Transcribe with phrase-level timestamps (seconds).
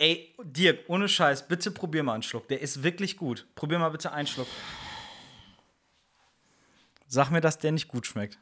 [0.00, 2.48] Ey, Dirk, ohne Scheiß, bitte probier mal einen Schluck.
[2.48, 3.46] Der ist wirklich gut.
[3.54, 4.46] Probier mal bitte einen Schluck.
[7.06, 8.38] Sag mir, dass der nicht gut schmeckt.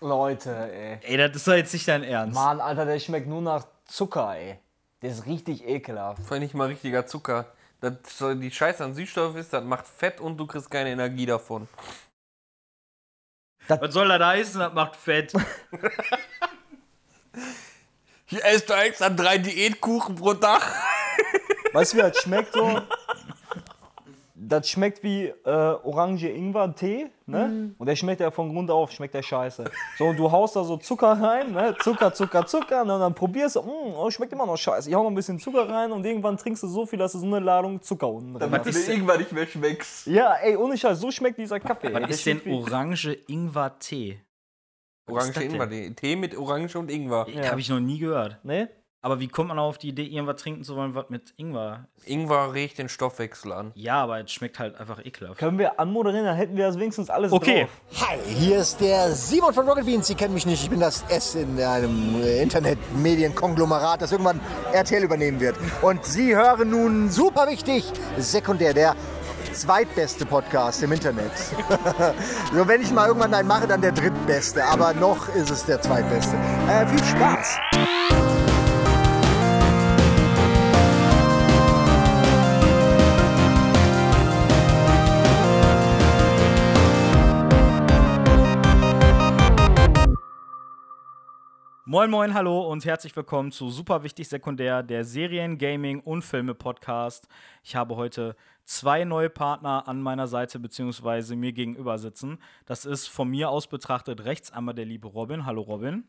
[0.00, 0.98] Leute, ey.
[1.02, 2.34] Ey, das ist doch jetzt nicht dein Ernst.
[2.34, 4.58] Mann, Alter, der schmeckt nur nach Zucker, ey.
[5.02, 6.22] Der ist richtig ekelhaft.
[6.22, 7.52] Vor allem nicht mal richtiger Zucker.
[7.82, 11.26] Das, so die Scheiße an Süßstoff ist, das macht Fett und du kriegst keine Energie
[11.26, 11.68] davon.
[13.68, 14.60] Was soll das heißen?
[14.60, 15.34] Das macht Fett.
[18.30, 20.62] Ich esse da extra drei Diätkuchen pro Tag.
[21.72, 22.80] Weißt du, wie das schmeckt so?
[24.42, 27.74] Das schmeckt wie äh, Orange-Ingwer-Tee, ne?
[27.76, 29.64] Und der schmeckt ja von Grund auf, schmeckt der scheiße.
[29.98, 31.76] So, und du haust da so Zucker rein, ne?
[31.80, 32.94] Zucker, Zucker, Zucker, ne?
[32.94, 34.88] und dann probierst du, mm, oh, schmeckt immer noch scheiße.
[34.88, 37.18] Ich hau noch ein bisschen Zucker rein und irgendwann trinkst du so viel, dass du
[37.18, 38.88] so eine Ladung Zucker unten drin Damit hast.
[38.88, 40.06] du irgendwann nicht mehr schmeckst.
[40.06, 41.92] Ja, ey, ohne Scheiß, so schmeckt dieser Kaffee.
[41.92, 44.20] Was ist denn Orange-Ingwer-Tee?
[45.12, 45.50] Orange denn?
[45.52, 45.66] Ingwer.
[45.66, 47.26] die- Tee mit Orange und Ingwer.
[47.28, 47.50] Ja.
[47.50, 48.38] Habe ich noch nie gehört.
[48.44, 48.68] Ne?
[49.02, 51.86] Aber wie kommt man auf die Idee, irgendwas trinken zu wollen, was mit Ingwer?
[52.04, 53.72] Ingwer regt den Stoffwechsel an.
[53.74, 55.38] Ja, aber es schmeckt halt einfach ekelhaft.
[55.38, 57.66] Können wir anmoderieren, dann hätten wir das wenigstens alles Okay.
[57.94, 58.08] drauf.
[58.10, 60.06] Hi, hier ist der Simon von Rocket Beans.
[60.06, 60.62] Sie kennen mich nicht.
[60.62, 64.38] Ich bin das S in einem äh, Internet-Medienkonglomerat, das irgendwann
[64.74, 65.56] RTL übernehmen wird.
[65.80, 67.84] Und Sie hören nun super wichtig,
[68.18, 68.96] sekundär, der
[69.52, 71.32] zweitbeste Podcast im Internet.
[72.52, 74.64] so, wenn ich mal irgendwann einen mache, dann der drittbeste.
[74.64, 76.36] Aber noch ist es der zweitbeste.
[76.68, 77.58] Äh, viel Spaß.
[91.92, 97.26] Moin, moin, hallo und herzlich willkommen zu Super Wichtig Sekundär, der Serien-, Gaming- und Filme-Podcast.
[97.64, 98.36] Ich habe heute
[98.70, 101.34] zwei neue Partner an meiner Seite bzw.
[101.34, 102.38] mir gegenüber sitzen.
[102.66, 105.44] Das ist von mir aus betrachtet rechts einmal der liebe Robin.
[105.44, 106.04] Hallo Robin.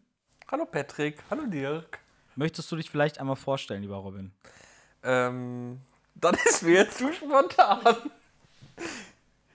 [0.50, 2.00] Hallo Patrick, hallo Dirk.
[2.36, 4.32] Möchtest du dich vielleicht einmal vorstellen, lieber Robin?
[5.02, 5.82] Ähm,
[6.14, 8.12] das ist mir jetzt zu spontan.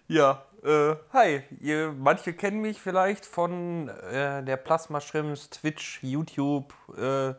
[0.09, 1.43] Ja, äh, hi.
[1.61, 7.35] Ihr, manche kennen mich vielleicht von äh, der Plasma Shrimps Twitch, YouTube äh,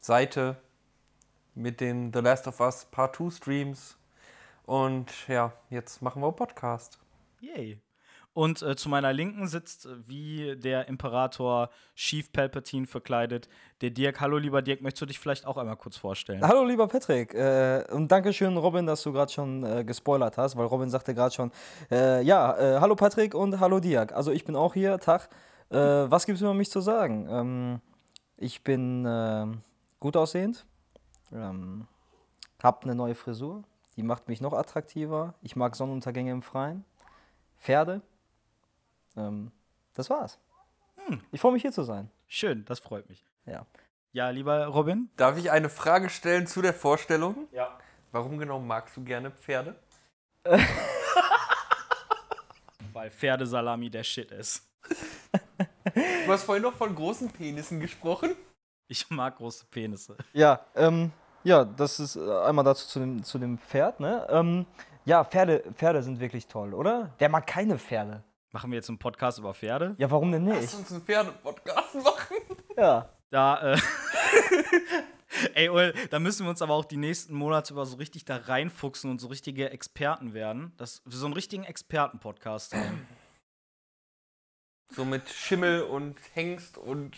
[0.00, 0.56] Seite
[1.54, 3.96] mit den The Last of Us Part 2 Streams.
[4.66, 6.98] Und ja, jetzt machen wir einen Podcast.
[7.40, 7.80] Yay.
[8.32, 13.48] Und äh, zu meiner Linken sitzt äh, wie der Imperator Chief Palpatine verkleidet
[13.80, 14.20] der Dirk.
[14.20, 16.42] Hallo, lieber Dirk, möchtest du dich vielleicht auch einmal kurz vorstellen?
[16.42, 20.56] Hallo lieber Patrick äh, und danke schön Robin, dass du gerade schon äh, gespoilert hast,
[20.56, 21.52] weil Robin sagte gerade schon,
[21.92, 24.12] äh, ja, äh, hallo Patrick und hallo Diak.
[24.12, 25.28] Also ich bin auch hier, Tag.
[25.70, 27.28] Äh, was gibt es über mich zu sagen?
[27.30, 27.80] Ähm,
[28.36, 29.60] ich bin ähm,
[30.00, 30.66] gut aussehend,
[31.32, 31.86] ähm,
[32.60, 33.62] hab eine neue Frisur,
[33.96, 35.34] die macht mich noch attraktiver.
[35.42, 36.84] Ich mag Sonnenuntergänge im Freien,
[37.58, 38.02] Pferde.
[39.16, 39.52] Ähm,
[39.94, 40.38] das war's.
[41.32, 42.10] Ich freue mich hier zu sein.
[42.26, 43.24] Schön, das freut mich.
[43.46, 43.66] Ja.
[44.12, 45.10] Ja, lieber Robin?
[45.16, 47.48] Darf ich eine Frage stellen zu der Vorstellung?
[47.52, 47.78] Ja.
[48.12, 49.74] Warum genau magst du gerne Pferde?
[52.92, 54.68] Weil Pferdesalami der Shit ist.
[55.94, 58.36] Du hast vorhin noch von großen Penissen gesprochen.
[58.86, 60.16] Ich mag große Penisse.
[60.32, 61.10] Ja, ähm,
[61.44, 64.26] ja, das ist äh, einmal dazu zu dem, zu dem Pferd, ne?
[64.30, 64.66] Ähm,
[65.04, 67.10] ja, Pferde, Pferde sind wirklich toll, oder?
[67.18, 68.22] Wer mag keine Pferde?
[68.52, 69.94] Machen wir jetzt einen Podcast über Pferde?
[69.98, 70.74] Ja, warum denn Lass nicht?
[70.74, 72.36] uns einen Pferde-Podcast machen.
[72.76, 73.08] Ja.
[73.30, 73.78] Da, äh.
[75.54, 78.36] Ey, Ul, da müssen wir uns aber auch die nächsten Monate über so richtig da
[78.36, 80.72] reinfuchsen und so richtige Experten werden.
[80.76, 83.06] Dass wir so einen richtigen Experten-Podcast haben.
[84.90, 87.16] So mit Schimmel und Hengst und.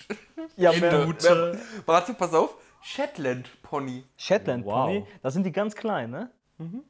[0.57, 1.59] Ja, Ente.
[1.85, 2.57] Warte, pass auf.
[2.83, 4.05] Shetland Pony.
[4.17, 5.09] Shetland Pony, Wow.
[5.23, 6.31] das sind die ganz kleinen, ne?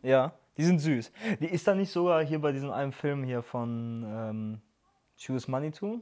[0.03, 1.11] Ja, die sind süß.
[1.41, 4.61] Die ist da nicht sogar hier bei diesem einen Film hier von ähm,
[5.19, 6.01] Choose Money To?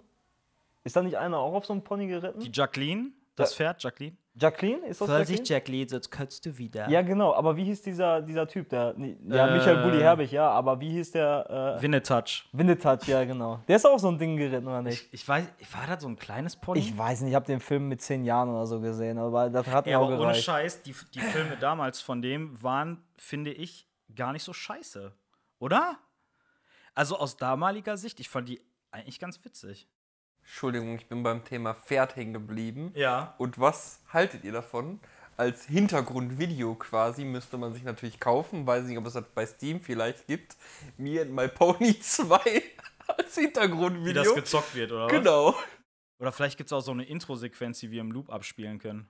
[0.85, 2.41] Ist da nicht einer auch auf so einem Pony geritten?
[2.41, 4.17] Die Jacqueline, das Pferd, Jacqueline.
[4.37, 4.85] Jacqueline?
[4.87, 5.45] Ist das Jacqueline?
[5.45, 6.89] Jacqueline, sonst kotzt du wieder.
[6.89, 8.69] Ja, genau, aber wie hieß dieser, dieser Typ?
[8.69, 9.83] Der, ja, Michael Äh.
[9.85, 11.77] Bulli Herbig, ja, aber wie hieß der?
[11.79, 12.45] Äh, Winnetouch.
[12.53, 13.61] Winnetou, ja, genau.
[13.69, 15.07] Der ist auch so ein Ding geritten, oder nicht?
[15.13, 16.81] Ich weiß, war das so ein kleines Pony?
[16.81, 19.67] Ich weiß nicht, ich habe den Film mit zehn Jahren oder so gesehen, aber das
[19.69, 20.45] hat mir ja, auch aber ohne gereicht.
[20.45, 25.13] Scheiß, die, die Filme damals von dem waren, finde ich, gar nicht so scheiße.
[25.61, 25.97] Oder?
[26.97, 28.61] Also aus damaliger Sicht, ich fand die
[28.91, 29.89] eigentlich ganz witzig.
[30.45, 32.93] Entschuldigung, ich bin beim Thema Pferd hängen geblieben.
[32.95, 33.35] Ja.
[33.39, 35.01] Und was haltet ihr davon?
[35.37, 38.67] Als Hintergrundvideo quasi müsste man sich natürlich kaufen.
[38.67, 40.57] Weiß nicht, ob es das bei Steam vielleicht gibt.
[40.97, 42.63] Me and My Pony 2
[43.09, 44.23] als Wie Hintergrundvideo.
[44.23, 45.13] das gezockt wird, oder was?
[45.13, 45.55] Genau.
[46.19, 49.09] Oder vielleicht gibt es auch so eine Intro-Sequenz, die wir im Loop abspielen können.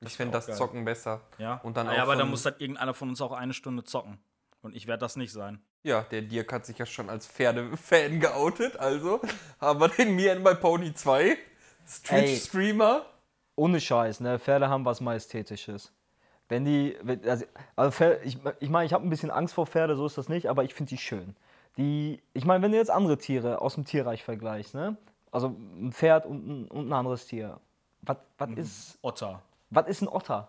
[0.00, 0.56] Ich fände das geil.
[0.56, 1.22] Zocken besser.
[1.38, 1.56] Ja.
[1.62, 4.18] Und dann auch aber so dann muss halt irgendeiner von uns auch eine Stunde zocken.
[4.66, 5.60] Und ich werde das nicht sein.
[5.84, 8.76] Ja, der Dirk hat sich ja schon als Pferdefan geoutet.
[8.76, 9.20] Also
[9.60, 11.22] haben wir den Me and My Pony 2.
[11.22, 11.38] Ey.
[12.04, 13.06] Twitch-Streamer.
[13.54, 14.40] Ohne Scheiß, ne?
[14.40, 15.92] Pferde haben was Majestätisches.
[16.48, 17.44] Wenn die, wenn, also,
[17.76, 20.18] also Pferde, ich meine, ich, mein, ich habe ein bisschen Angst vor Pferde, so ist
[20.18, 21.36] das nicht, aber ich finde die schön.
[21.76, 24.96] Die, ich meine, wenn du jetzt andere Tiere aus dem Tierreich vergleichst, ne?
[25.30, 27.60] Also ein Pferd und ein, und ein anderes Tier.
[28.02, 28.18] Was
[28.56, 29.42] ist, Otter.
[29.70, 30.48] was ist ein Otter?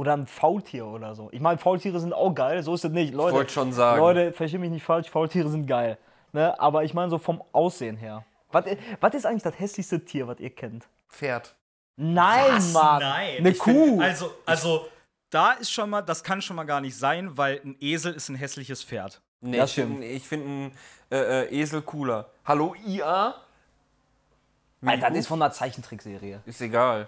[0.00, 1.28] Oder ein Faultier oder so.
[1.30, 3.12] Ich meine, Faultiere sind auch geil, so ist es nicht.
[3.12, 4.00] Leute, wollte schon sagen.
[4.00, 5.98] Leute, versteh mich nicht falsch, Faultiere sind geil.
[6.32, 6.58] Ne?
[6.58, 8.24] Aber ich meine so vom Aussehen her.
[8.50, 8.64] Was,
[8.98, 10.88] was ist eigentlich das hässlichste Tier, was ihr kennt?
[11.10, 11.54] Pferd.
[11.96, 13.02] Nein, Mann!
[13.02, 13.36] Nein.
[13.40, 13.72] Eine Ich Kuh!
[13.72, 14.88] Find, also, also,
[15.28, 18.30] da ist schon mal, das kann schon mal gar nicht sein, weil ein Esel ist
[18.30, 19.20] ein hässliches Pferd.
[19.42, 20.72] Nee, Das ich finde ich find einen
[21.10, 22.30] äh, äh, Esel cooler.
[22.46, 23.34] Hallo, IA?
[24.82, 26.40] Alter, das ist von einer Zeichentrickserie.
[26.46, 27.06] Ist egal.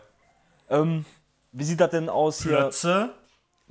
[0.69, 1.07] Ähm,
[1.53, 2.57] wie sieht das denn aus hier?
[2.57, 3.15] Plötze,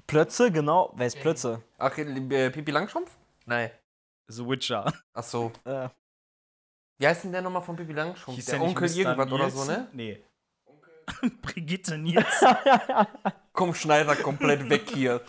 [0.08, 0.94] Plötze, genau.
[0.96, 1.62] Wer ist Plötze?
[1.78, 3.18] Ach, äh, Pipi Langstrumpf?
[3.46, 3.72] Nein.
[4.28, 4.92] The Witcher.
[5.14, 5.52] Ach so.
[5.66, 5.90] Äh,
[6.98, 8.38] Wie heißt denn der nochmal von Pipi Langstrumpf?
[8.38, 8.98] Hieß der nicht Onkel Mr.
[8.98, 9.84] irgendwas oder so, Nielsen?
[9.84, 9.88] ne?
[9.94, 10.24] Nee.
[11.42, 12.56] Brigitte Nielsen.
[13.54, 15.22] Komm, Schneider komplett weg hier.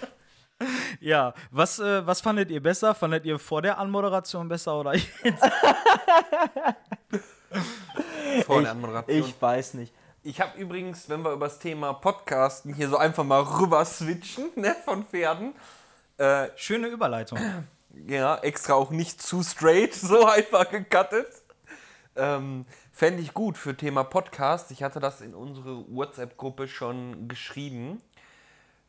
[1.00, 2.94] ja, was, äh, was fandet ihr besser?
[2.94, 5.44] Fandet ihr vor der Anmoderation besser oder jetzt?
[8.46, 9.18] Vor der Anmoderation.
[9.18, 9.92] ich weiß nicht.
[10.24, 14.50] Ich habe übrigens, wenn wir über das Thema Podcasten hier so einfach mal rüber switchen,
[14.56, 15.52] ne, von Pferden,
[16.16, 17.40] äh, Schöne Überleitung.
[18.06, 21.26] ja, extra auch nicht zu straight, so einfach gecuttet.
[22.14, 24.70] Ähm, Fände ich gut für Thema Podcast.
[24.70, 28.00] Ich hatte das in unsere WhatsApp-Gruppe schon geschrieben.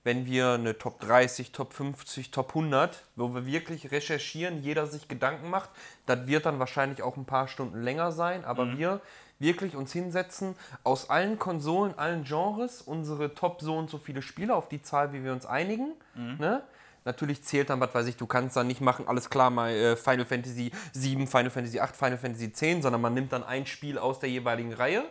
[0.03, 5.07] Wenn wir eine Top 30, Top 50, Top 100, wo wir wirklich recherchieren, jeder sich
[5.07, 5.71] Gedanken macht,
[6.05, 9.01] das wird dann wahrscheinlich auch ein paar Stunden länger sein, aber wir
[9.43, 14.55] wirklich uns hinsetzen, aus allen Konsolen, allen Genres, unsere Top so und so viele Spiele
[14.55, 15.91] auf die Zahl, wie wir uns einigen.
[16.15, 16.63] Ne?
[17.05, 19.95] Natürlich zählt dann, was weiß ich, du kannst dann nicht machen, alles klar, mal äh,
[19.97, 23.97] Final Fantasy 7, Final Fantasy 8, Final Fantasy 10, sondern man nimmt dann ein Spiel
[23.97, 25.03] aus der jeweiligen Reihe.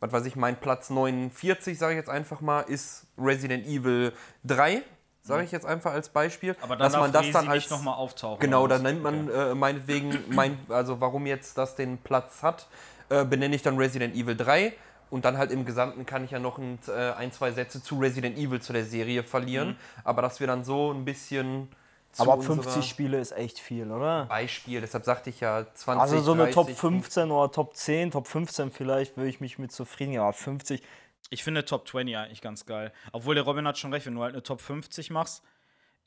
[0.00, 4.12] Was weiß ich, mein Platz 49, sage ich jetzt einfach mal, ist Resident Evil
[4.44, 4.82] 3,
[5.22, 6.56] sage ich jetzt einfach als Beispiel.
[6.62, 8.40] Aber dann dass man das dann als nochmal auftauchen.
[8.40, 9.50] Genau, dann nennt man Okay.
[9.50, 12.66] äh, meinetwegen, mein, also warum jetzt das den Platz hat,
[13.08, 14.72] äh, benenne ich dann Resident Evil 3
[15.10, 17.98] und dann halt im Gesamten kann ich ja noch ein, äh, ein zwei Sätze zu
[17.98, 19.76] Resident Evil zu der Serie verlieren, Mhm.
[20.04, 21.68] aber dass wir dann so ein bisschen
[22.12, 24.26] zu Aber unserer 50 Spiele ist echt viel, oder?
[24.26, 28.10] Beispiel, deshalb sagte ich ja 20, Also so eine 30, Top 15 oder Top 10,
[28.12, 30.82] Top 15 vielleicht würde ich mich mit zufrieden geben, aber 50.
[31.30, 32.92] Ich finde Top 20 eigentlich ganz geil.
[33.12, 35.42] Obwohl der Robin hat schon recht, wenn du halt eine Top 50 machst,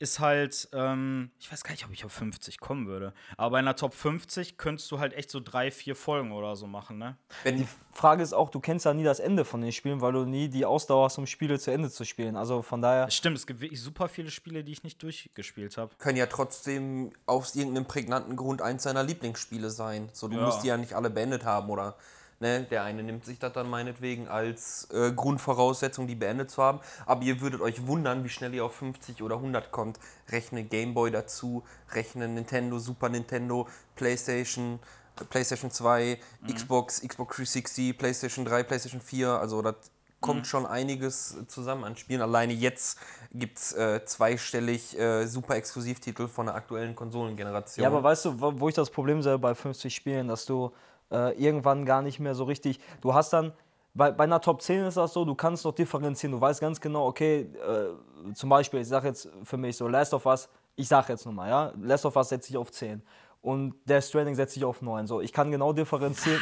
[0.00, 3.12] ist halt, ähm, ich weiß gar nicht, ob ich auf 50 kommen würde.
[3.36, 6.66] Aber bei einer Top 50 könntest du halt echt so drei, vier Folgen oder so
[6.66, 7.16] machen, ne?
[7.42, 10.24] Wenn, Frage ist auch, du kennst ja nie das Ende von den Spielen, weil du
[10.24, 12.36] nie die Ausdauer hast, um Spiele zu Ende zu spielen.
[12.36, 13.10] Also von daher.
[13.10, 15.90] Stimmt, es gibt wirklich super viele Spiele, die ich nicht durchgespielt habe.
[15.98, 20.10] können ja trotzdem aus irgendeinem prägnanten Grund eins seiner Lieblingsspiele sein.
[20.12, 20.44] So, du Ja.
[20.44, 21.96] musst die ja nicht alle beendet haben oder
[22.40, 26.80] ne, der eine nimmt sich das dann meinetwegen als äh, Grundvoraussetzung, die beendet zu haben.
[27.06, 29.98] Aber ihr würdet euch wundern, wie schnell ihr auf 50 oder 100 kommt.
[30.30, 34.78] Rechne Gameboy dazu, rechne Nintendo, Super Nintendo, PlayStation,
[35.20, 36.18] äh, PlayStation 2,
[36.52, 39.30] Xbox, Xbox 360, PlayStation 3, PlayStation 4.
[39.30, 39.76] Also das
[40.20, 42.22] kommt schon einiges zusammen an Spielen.
[42.22, 42.98] Alleine jetzt
[43.32, 47.82] gibt es äh, zweistellig äh, super Exklusivtitel von der aktuellen Konsolengeneration.
[47.82, 50.72] Ja, aber weißt du, wo ich das Problem sehe bei 50 Spielen, dass du
[51.10, 52.80] äh, irgendwann gar nicht mehr so richtig.
[53.00, 53.52] Du hast dann.
[53.94, 56.32] Bei, bei einer Top 10 ist das so, du kannst noch differenzieren.
[56.32, 60.14] Du weißt ganz genau, okay, äh, zum Beispiel, ich sage jetzt für mich so, Last
[60.14, 63.02] of Us, ich sage jetzt nochmal, ja, Last of Us setze ich auf 10
[63.42, 65.06] und Death Stranding setze ich auf 9.
[65.06, 66.40] So, ich kann genau differenzieren.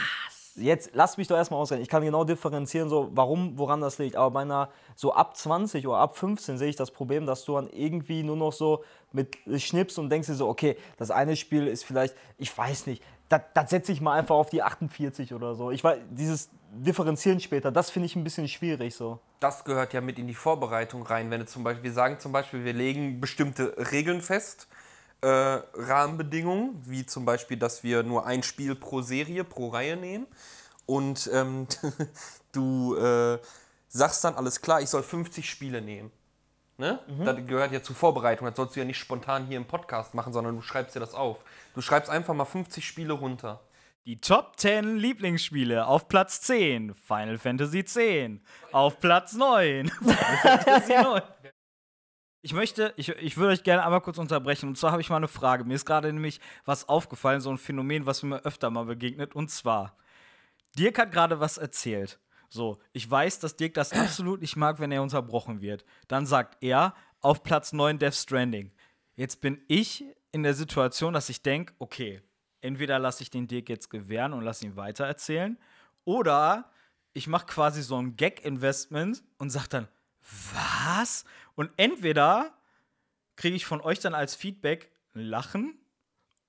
[0.57, 1.83] Jetzt lass mich doch erstmal ausreden.
[1.83, 4.17] Ich kann genau differenzieren, so warum, woran das liegt.
[4.17, 7.55] Aber bei einer so ab 20 oder ab 15 sehe ich das Problem, dass du
[7.55, 8.83] dann irgendwie nur noch so
[9.13, 13.03] mit schnippst und denkst dir so, okay, das eine Spiel ist vielleicht, ich weiß nicht,
[13.29, 15.71] das, das setze ich mal einfach auf die 48 oder so.
[15.71, 19.19] Ich weiß, dieses Differenzieren später, das finde ich ein bisschen schwierig so.
[19.41, 21.31] das gehört ja mit in die Vorbereitung rein.
[21.31, 24.69] Wenn du zum Beispiel, wir sagen zum Beispiel, wir legen bestimmte Regeln fest,
[25.23, 30.27] äh, Rahmenbedingungen, wie zum Beispiel, dass wir nur ein Spiel pro Serie, pro Reihe nehmen.
[30.85, 31.67] Und ähm,
[32.53, 33.39] du äh,
[33.89, 36.13] sagst dann, alles klar, ich soll 50 Spiele nehmen.
[36.79, 37.01] Ne?
[37.25, 38.47] Das gehört ja zur Vorbereitung.
[38.47, 41.15] Das sollst du ja nicht spontan hier im Podcast machen, sondern du schreibst dir das
[41.15, 41.39] auf.
[41.77, 43.61] Du schreibst einfach mal 50 Spiele runter.
[44.07, 48.43] Die Top 10 Lieblingsspiele auf Platz 10, Final Fantasy 10.
[48.73, 51.23] Auf Platz 9, Final Fantasy 9.
[52.41, 54.71] Ich möchte, ich, ich würde euch gerne einmal kurz unterbrechen.
[54.71, 55.65] Und zwar habe ich mal eine Frage.
[55.65, 59.35] Mir ist gerade nämlich was aufgefallen, so ein Phänomen, was mir öfter mal begegnet.
[59.35, 59.99] Und zwar,
[60.79, 62.19] Dirk hat gerade was erzählt.
[62.49, 65.85] So, ich weiß, dass Dirk das absolut nicht mag, wenn er unterbrochen wird.
[66.09, 68.73] Dann sagt er auf Platz 9 Death Stranding.
[69.15, 72.23] Jetzt bin ich in der Situation, dass ich denke, okay,
[72.61, 75.59] entweder lasse ich den Dirk jetzt gewähren und lasse ihn weitererzählen,
[76.05, 76.71] oder
[77.13, 79.89] ich mache quasi so ein Gag-Investment und sage dann,
[80.53, 81.25] was?
[81.55, 82.53] Und entweder
[83.37, 85.79] kriege ich von euch dann als Feedback ein Lachen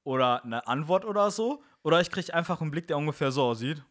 [0.04, 3.84] oder eine Antwort oder so, oder ich kriege einfach einen Blick, der ungefähr so aussieht.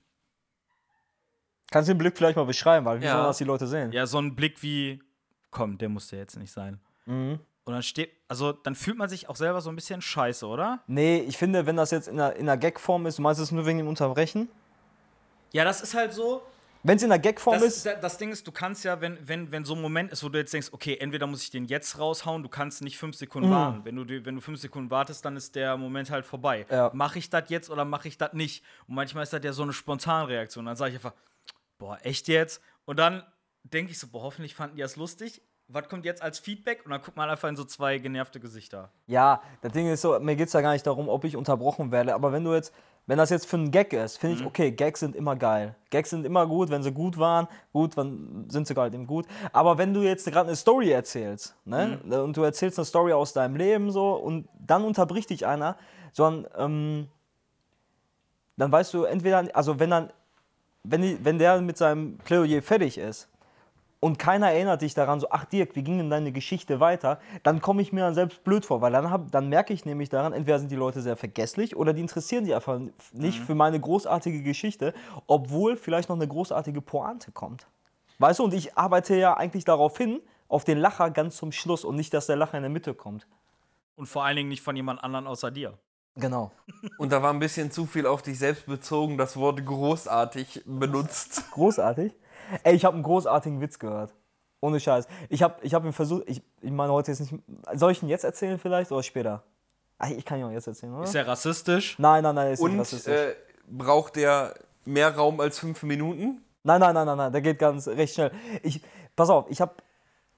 [1.71, 3.12] Kannst du den Blick vielleicht mal beschreiben, weil wie Ja.
[3.12, 3.93] sollen das die Leute sehen?
[3.93, 5.02] Ja, so ein Blick wie,
[5.50, 6.81] komm, der muss der jetzt nicht sein.
[7.07, 7.40] Mhm.
[7.66, 10.80] Und dann steht, also dann fühlt man sich auch selber so ein bisschen scheiße, oder?
[10.87, 13.50] Nee, ich finde, wenn das jetzt in einer, in einer Gag-Form ist, du meinst es
[13.50, 14.49] nur wegen dem Unterbrechen?
[15.52, 16.42] Ja, das ist halt so.
[16.85, 19.18] Wenn es in einer Gag-Form Das, ist, da- das Ding ist, du kannst ja, wenn,
[19.26, 21.64] wenn, wenn so ein Moment ist, wo du jetzt denkst, okay, entweder muss ich den
[21.64, 23.18] jetzt raushauen, du kannst nicht fünf Mhm.
[23.18, 23.80] Sekunden warten.
[23.85, 26.66] Wenn du, wenn du fünf Sekunden wartest, dann ist der Moment halt vorbei.
[26.70, 26.92] Ja.
[26.94, 28.62] Mache ich das jetzt oder mache ich das nicht?
[28.87, 30.64] Und manchmal ist das ja so eine Spontanreaktion.
[30.66, 31.14] Dann sage ich einfach,
[31.78, 32.61] boah, echt jetzt?
[32.85, 33.25] Und dann
[33.64, 35.42] denke ich so, boah, hoffentlich fanden die das lustig.
[35.68, 36.85] Was kommt jetzt als Feedback?
[36.85, 38.90] Und dann guckt man einfach in so zwei genervte Gesichter.
[39.06, 41.90] Ja, das Ding ist so, mir geht es ja gar nicht darum, ob ich unterbrochen
[41.90, 42.73] werde, aber wenn du jetzt,
[43.06, 45.75] wenn das jetzt für einen Gag ist, finde ich, okay, Gags sind immer geil.
[45.90, 49.26] Gags sind immer gut, wenn sie gut waren, gut, dann sind sie halt eben gut.
[49.52, 53.32] Aber wenn du jetzt gerade eine Story erzählst, ne, und du erzählst eine Story aus
[53.32, 55.76] deinem Leben so und dann unterbricht dich einer,
[56.12, 57.08] sondern, ähm,
[58.56, 60.12] dann weißt du entweder, also wenn dann,
[60.85, 63.28] wenn, die, wenn der mit seinem Plädoyer fertig ist,
[64.00, 67.19] und keiner erinnert dich daran, so, ach Dirk, wie ging denn deine Geschichte weiter?
[67.43, 70.09] Dann komme ich mir dann selbst blöd vor, weil dann, hab, dann merke ich nämlich
[70.09, 72.79] daran, entweder sind die Leute sehr vergesslich oder die interessieren sich einfach
[73.12, 74.93] nicht für meine großartige Geschichte,
[75.26, 77.67] obwohl vielleicht noch eine großartige Pointe kommt.
[78.19, 81.85] Weißt du, und ich arbeite ja eigentlich darauf hin, auf den Lacher ganz zum Schluss
[81.85, 83.26] und nicht, dass der Lacher in der Mitte kommt.
[83.97, 85.79] Und vor allen Dingen nicht von jemand anderen außer dir.
[86.17, 86.50] Genau.
[86.99, 91.50] Und da war ein bisschen zu viel auf dich selbst bezogen, das Wort großartig benutzt.
[91.50, 92.15] Großartig.
[92.62, 94.14] Ey, ich habe einen großartigen Witz gehört.
[94.61, 95.07] Ohne Scheiß.
[95.28, 97.35] Ich habe ich hab ihn versucht, ich, ich meine heute jetzt nicht.
[97.75, 99.43] Soll ich ihn jetzt erzählen vielleicht oder später?
[99.99, 101.05] Ach, ich kann ihn auch jetzt erzählen, oder?
[101.05, 101.99] Ist er rassistisch?
[101.99, 103.12] Nein, nein, nein, ist nicht Und rassistisch.
[103.12, 103.35] äh,
[103.69, 106.43] braucht der mehr Raum als fünf Minuten?
[106.62, 108.33] Nein, nein, nein, nein, nein, der geht ganz recht schnell.
[108.62, 108.83] Ich,
[109.14, 109.75] pass auf, ich habe,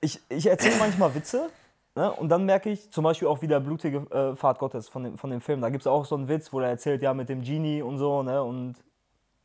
[0.01, 1.49] ich, ich erzähle manchmal Witze
[1.95, 5.17] ne, und dann merke ich zum Beispiel auch wieder blutige äh, Fahrt Gottes von dem,
[5.19, 5.61] von dem Film.
[5.61, 7.99] Da gibt es auch so einen Witz, wo er erzählt, ja, mit dem Genie und
[7.99, 8.75] so, ne, und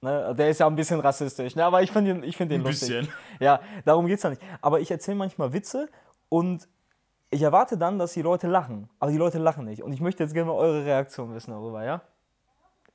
[0.04, 2.62] ne, der ist ja ein bisschen rassistisch, ne, aber ich finde ihn, ich find ihn
[2.62, 2.90] Ein lustig.
[2.90, 3.14] bisschen.
[3.40, 4.42] Ja, darum geht es ja nicht.
[4.62, 5.90] Aber ich erzähle manchmal Witze
[6.30, 6.68] und
[7.32, 8.90] ich erwarte dann, dass die Leute lachen.
[9.00, 9.82] Aber die Leute lachen nicht.
[9.82, 12.02] Und ich möchte jetzt gerne mal eure Reaktion wissen darüber, ja?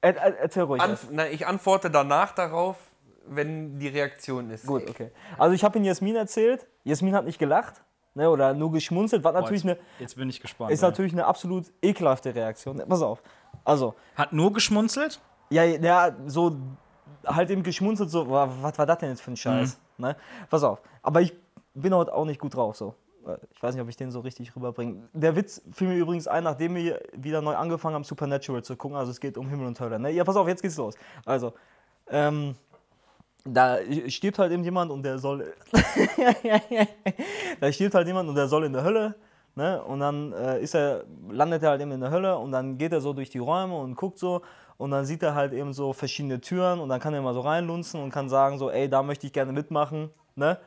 [0.00, 0.81] Er, er, erzähl ruhig.
[0.81, 2.77] Anf na, ich antworte danach darauf,
[3.27, 4.65] wenn die Reaktion ist.
[4.65, 5.11] Gut, okay.
[5.38, 6.69] Also ich habe ihn Jasmin erzählt.
[6.85, 7.83] Jasmin hat nicht gelacht
[8.15, 9.25] ne, oder nur geschmunzelt.
[9.25, 10.71] Was natürlich Boah, eine, jetzt, jetzt bin ich gespannt.
[10.71, 10.88] ist ey.
[10.88, 12.81] natürlich eine absolut ekelhafte Reaktion.
[12.88, 13.23] Pass auf.
[13.65, 15.21] Also, Hat nur geschmunzelt?
[15.50, 16.57] ja, ja, so
[17.29, 19.79] halt eben geschmunzelt, so, wa- was war das denn jetzt für ein Scheiß?
[19.99, 20.17] Ne?
[20.51, 20.81] Pass auf.
[21.03, 21.33] Aber ich
[21.75, 22.95] bin heute auch nicht gut drauf, so.
[23.53, 25.03] Ich weiß nicht, ob ich den so richtig rüberbringe.
[25.13, 28.97] Der Witz fiel mir übrigens ein, nachdem wir wieder neu angefangen haben, Supernatural zu gucken.
[28.97, 29.99] Also es geht um Himmel und Hölle.
[29.99, 30.11] Ne?
[30.13, 30.95] Ja, pass auf, jetzt geht's los.
[31.27, 31.53] Also,
[32.09, 32.55] ähm,
[33.45, 35.53] da stirbt halt eben jemand und der soll.
[37.61, 39.15] da stirbt halt jemand und der soll in der Hölle.
[39.55, 39.83] Ne?
[39.83, 42.93] Und dann äh, ist er, landet er halt eben in der Hölle und dann geht
[42.93, 44.43] er so durch die Räume und guckt so
[44.79, 47.41] und dann sieht er halt eben so verschiedene Türen und dann kann er mal so
[47.41, 50.59] reinlunzen und kann sagen so, ey, da möchte ich gerne mitmachen, ne?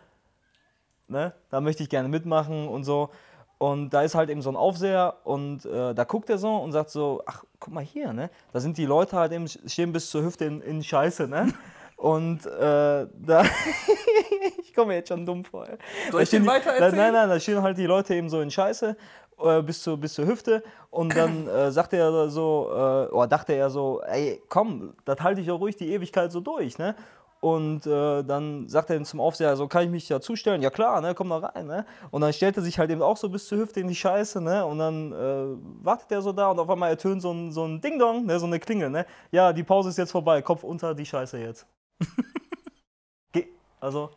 [1.07, 1.33] Ne?
[1.49, 3.09] Da möchte ich gerne mitmachen und so.
[3.57, 6.71] Und da ist halt eben so ein Aufseher und äh, da guckt er so und
[6.71, 8.29] sagt so, ach, guck mal hier, ne?
[8.53, 11.53] Da sind die Leute halt eben, stehen bis zur Hüfte in, in Scheiße, ne?
[11.97, 13.43] Und äh, da,
[14.63, 15.67] ich komme mir jetzt schon dumm vor.
[15.69, 15.77] ey.
[16.09, 16.95] Soll Da ich den weiter erzählen?
[16.95, 18.97] nein, nein, da stehen halt die Leute eben so in Scheiße
[19.45, 23.53] äh, bis, zur, bis zur Hüfte und dann äh, sagte er so, äh, oder dachte
[23.53, 26.95] er so, ey, komm, das halte ich doch ruhig die Ewigkeit so durch, ne?
[27.39, 30.61] Und äh, dann sagt er zum Aufseher, so kann ich mich ja zustellen?
[30.61, 31.87] Ja klar, ne, komm da rein, ne?
[32.11, 34.39] Und dann stellt er sich halt eben auch so bis zur Hüfte in die Scheiße,
[34.41, 34.63] ne?
[34.63, 37.81] Und dann äh, wartet er so da und auf einmal ertönt so ein, so ein
[37.81, 38.39] Ding-Dong, ne?
[38.39, 39.07] so eine Klingel, ne?
[39.31, 41.65] Ja, die Pause ist jetzt vorbei, Kopf unter die Scheiße jetzt.
[43.83, 44.11] Also,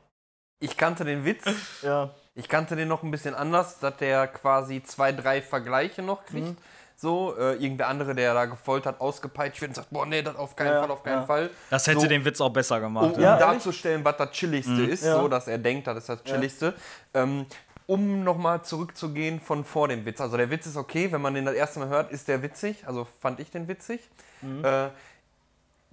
[0.60, 1.42] Ich kannte den Witz.
[1.82, 2.10] ja.
[2.34, 6.48] Ich kannte den noch ein bisschen anders, dass der quasi zwei, drei Vergleiche noch kriegt.
[6.48, 6.56] Mhm.
[6.96, 10.54] So, äh, irgendwer andere, der da gefoltert, ausgepeitscht wird und sagt, boah, nee, das auf
[10.54, 11.26] keinen Ja, Fall, auf keinen ja.
[11.26, 11.50] Fall.
[11.70, 12.06] Das hätte So.
[12.06, 13.04] den Witz auch besser gemacht.
[13.06, 15.16] Um, um Ja, darzustellen, was das Chilligste ist, Ja.
[15.20, 16.74] so dass er denkt, das ist das Chilligste.
[17.12, 17.46] Ähm,
[17.86, 20.20] um nochmal zurückzugehen von vor dem Witz.
[20.20, 22.86] Also der Witz ist okay, wenn man den das erste Mal hört, ist der witzig.
[22.86, 24.00] Also fand ich den witzig.
[24.40, 24.64] Mhm.
[24.64, 24.88] Äh,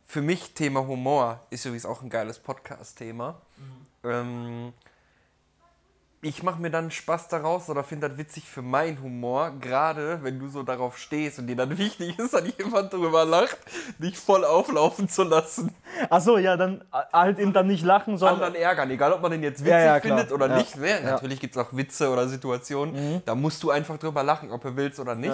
[0.05, 3.41] für mich Thema Humor ist übrigens auch ein geiles Podcast-Thema.
[3.57, 4.09] Mhm.
[4.09, 4.73] Ähm,
[6.23, 10.37] ich mache mir dann Spaß daraus oder finde das witzig für meinen Humor, gerade wenn
[10.39, 13.57] du so darauf stehst und dir dann wichtig ist, dass jemand drüber lacht,
[13.97, 15.73] dich voll auflaufen zu lassen.
[16.09, 18.43] Achso, ja, dann äh, halt eben dann nicht lachen, sondern.
[18.43, 20.57] Anderen ärgern, egal ob man den jetzt witzig Ja, ja, findet oder Ja.
[20.57, 20.77] nicht.
[20.77, 21.01] Ne?
[21.03, 24.75] Natürlich gibt es auch Witze oder Situationen, da musst du einfach drüber lachen, ob du
[24.75, 25.33] willst oder nicht.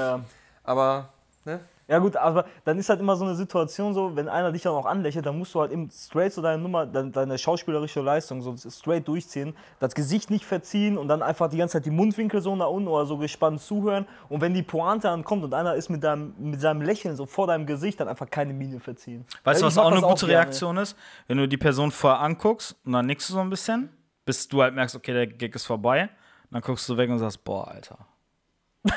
[0.63, 1.10] Aber
[1.46, 1.60] ne?
[1.88, 4.74] Ja gut, aber dann ist halt immer so eine Situation so, wenn einer dich dann
[4.74, 8.41] auch anlächelt, dann musst du halt eben straight so deine Nummer, deine, deine schauspielerische Leistung
[8.41, 12.41] so straight durchziehen, das Gesicht nicht verziehen und dann einfach die ganze Zeit die Mundwinkel
[12.41, 15.89] so nach unten oder so gespannt zuhören und wenn die Pointe ankommt und einer ist
[15.89, 19.25] mit, deinem, mit seinem Lächeln so vor deinem Gesicht, dann einfach keine Miene verziehen.
[19.46, 20.41] Weißt du, was auch eine gute gerne.
[20.41, 20.98] Reaktion ist?
[21.27, 23.89] Wenn du die Person vorher anguckst und dann nickst du so ein bisschen,
[24.25, 26.10] bis du halt merkst, okay, der Gag ist vorbei.
[26.51, 27.98] Dann guckst du weg und sagst, boah, Alter.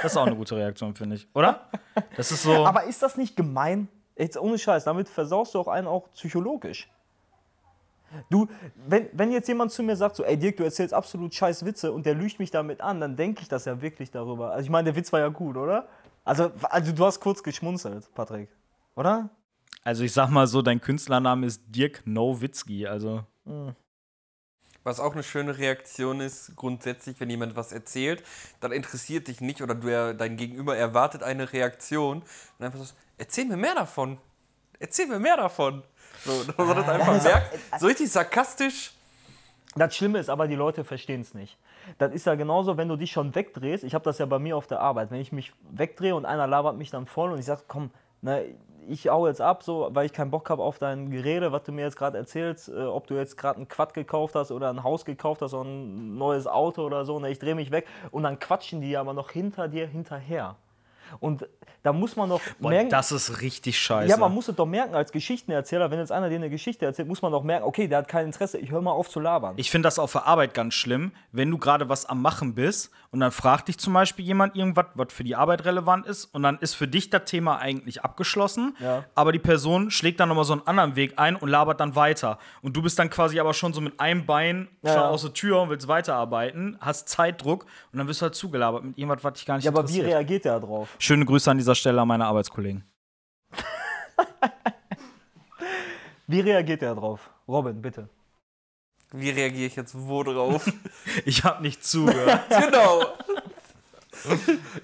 [0.02, 1.28] Das ist auch eine gute Reaktion, finde ich.
[1.34, 1.68] Oder?
[2.16, 2.66] Das ist so.
[2.66, 3.88] Aber ist das nicht gemein?
[4.16, 6.88] Jetzt ohne Scheiß, damit versaust du auch einen auch psychologisch.
[8.28, 8.48] Du,
[8.86, 11.92] wenn, wenn jetzt jemand zu mir sagt, so, ey Dirk, du erzählst absolut scheiß Witze
[11.92, 14.50] und der lügt mich damit an, dann denke ich das ja wirklich darüber.
[14.50, 15.86] Also ich meine, der Witz war ja gut, oder?
[16.24, 18.48] Also, also du hast kurz geschmunzelt, Patrick.
[18.96, 19.30] Oder?
[19.84, 22.86] Also ich sag mal so, dein Künstlername ist Dirk Nowitzki.
[22.86, 23.24] Also
[24.82, 28.22] Was auch eine schöne Reaktion ist, grundsätzlich, wenn jemand was erzählt,
[28.60, 32.22] dann interessiert dich nicht oder du, dein Gegenüber erwartet eine Reaktion
[32.58, 34.18] und einfach so, erzähl mir mehr davon.
[34.78, 35.82] Erzähl mir mehr davon.
[36.24, 38.92] So, dass man das einfach merkt, so richtig sarkastisch.
[39.76, 41.58] Das Schlimme ist aber, die Leute verstehen es nicht.
[41.98, 43.84] Das ist ja genauso, wenn du dich schon wegdrehst.
[43.84, 45.10] Ich habe das ja bei mir auf der Arbeit.
[45.10, 47.90] Wenn ich mich wegdrehe und einer labert mich dann voll und ich sage, komm,
[48.22, 48.40] na,
[48.88, 51.72] ich hau jetzt ab, so, weil ich keinen Bock habe auf dein Gerede, was du
[51.72, 54.82] mir jetzt gerade erzählst, äh, ob du jetzt gerade ein Quad gekauft hast oder ein
[54.82, 57.18] Haus gekauft hast oder ein neues Auto oder so.
[57.18, 60.56] Na, ich drehe mich weg und dann quatschen die aber noch hinter dir hinterher.
[61.18, 61.46] Und
[61.82, 64.10] da muss man doch boah, merken, das ist richtig scheiße.
[64.10, 67.08] ja, man muss es doch merken als Geschichtenerzähler, wenn jetzt einer dir eine Geschichte erzählt,
[67.08, 69.54] muss man doch merken, okay, der hat kein Interesse, ich höre mal auf zu labern.
[69.56, 72.90] Ich finde das auf der Arbeit ganz schlimm, wenn du gerade was am Machen bist
[73.12, 76.42] und dann fragt dich zum Beispiel jemand irgendwas, was für die Arbeit relevant ist und
[76.42, 79.04] dann ist für dich das Thema eigentlich abgeschlossen, Ja.
[79.14, 82.38] aber die Person schlägt dann nochmal so einen anderen Weg ein und labert dann weiter.
[82.60, 85.08] Und du bist dann quasi aber schon so mit einem Bein Ja, schon ja.
[85.08, 88.98] aus der Tür und willst weiterarbeiten, hast Zeitdruck und dann wirst du halt zugelabert mit
[88.98, 90.06] irgendwas, was dich gar nicht ja, aber wie interessiert.
[90.08, 90.88] reagiert der darauf?
[91.02, 92.84] Schöne Grüße an dieser Stelle an meine Arbeitskollegen.
[96.26, 97.30] Wie reagiert der drauf?
[97.48, 98.10] Robin, bitte.
[99.10, 100.70] Wie reagiere ich jetzt wo drauf?
[101.24, 102.42] Ich habe nicht zugehört.
[102.50, 103.02] genau.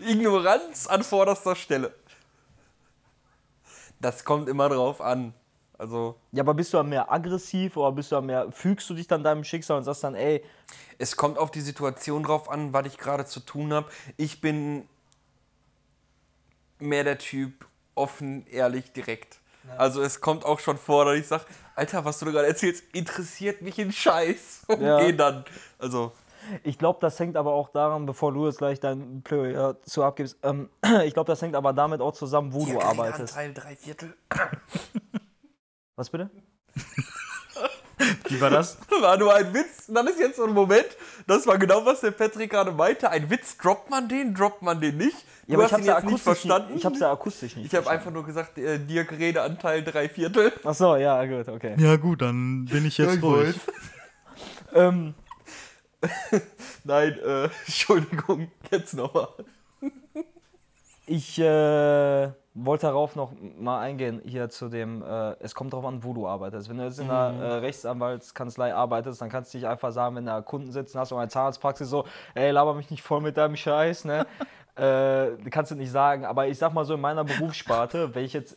[0.08, 1.94] Ignoranz an vorderster Stelle.
[4.00, 5.35] Das kommt immer drauf an.
[5.76, 8.94] Also, Ja, aber bist du dann mehr aggressiv oder bist du dann mehr, fügst du
[8.94, 10.42] dich dann deinem Schicksal und sagst dann, ey,
[10.96, 13.90] es kommt auf die Situation drauf an, was ich gerade zu tun habe.
[14.16, 14.88] Ich bin
[16.78, 19.40] mehr der Typ offen, ehrlich, direkt.
[19.78, 22.84] Also es kommt auch schon vor, dass ich sage, Alter, was du da gerade erzählst,
[22.94, 24.64] interessiert mich in Scheiß.
[24.68, 24.98] Und Ja.
[24.98, 25.44] geh dann.
[25.78, 26.12] Also,
[26.62, 30.38] ich glaube, das hängt aber auch daran, bevor du jetzt gleich dein Plädoyer zu abgibst,
[30.44, 30.70] ähm,
[31.04, 33.36] ich glaube, das hängt aber damit auch zusammen, wo du arbeitest.
[33.36, 34.14] Anteil, drei Viertel.
[35.96, 36.30] Was bitte?
[38.28, 38.76] Wie war das?
[39.00, 39.88] War nur ein Witz.
[39.88, 40.87] Und dann ist jetzt so ein Moment,
[41.26, 43.11] das war genau, was der Patrick gerade meinte.
[43.11, 45.16] Ein Witz, droppt man den, droppt man den nicht?
[45.46, 46.74] Du aber hast ihn jetzt nicht verstanden.
[46.76, 47.72] Ich hab's ja akustisch nicht.
[47.72, 50.52] Ich habe einfach nur gesagt, äh, Dirk Redeanteil drei Viertel.
[50.64, 51.74] Ach so, ja, gut, okay.
[51.78, 53.54] Ja gut, dann bin ich jetzt ruhig.
[54.74, 55.14] Ähm,
[56.85, 59.28] Nein, äh, Entschuldigung, jetzt nochmal.
[61.06, 66.03] ich äh, wollte darauf noch mal eingehen, hier zu dem, äh, es kommt darauf an,
[66.03, 66.71] wo du arbeitest.
[66.71, 70.27] Wenn du jetzt in einer äh, Rechtsanwaltskanzlei arbeitest, dann kannst du nicht einfach sagen, wenn
[70.27, 73.57] da Kunden sitzen hast oder eine Zahnarztpraxis so, ey, laber mich nicht voll mit deinem
[73.57, 74.27] Scheiß, ne?
[74.77, 76.25] äh, kannst du nicht sagen.
[76.25, 78.57] Aber ich sag mal so, in meiner Berufssparte, wenn ich jetzt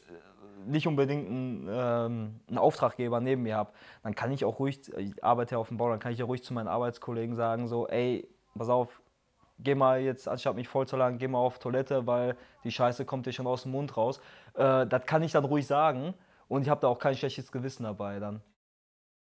[0.65, 3.71] nicht unbedingt einen, ähm, einen Auftraggeber neben mir habe,
[4.03, 6.25] dann kann ich auch ruhig, ich arbeite ja auf dem Bau, dann kann ich ja
[6.25, 9.01] ruhig zu meinen Arbeitskollegen sagen, so, ey, pass auf,
[9.59, 10.85] geh mal jetzt, anstatt mich voll
[11.17, 14.19] geh mal auf Toilette, weil die Scheiße kommt dir schon aus dem Mund raus.
[14.55, 16.13] Äh, das kann ich dann ruhig sagen
[16.47, 18.41] und ich habe da auch kein schlechtes Gewissen dabei dann.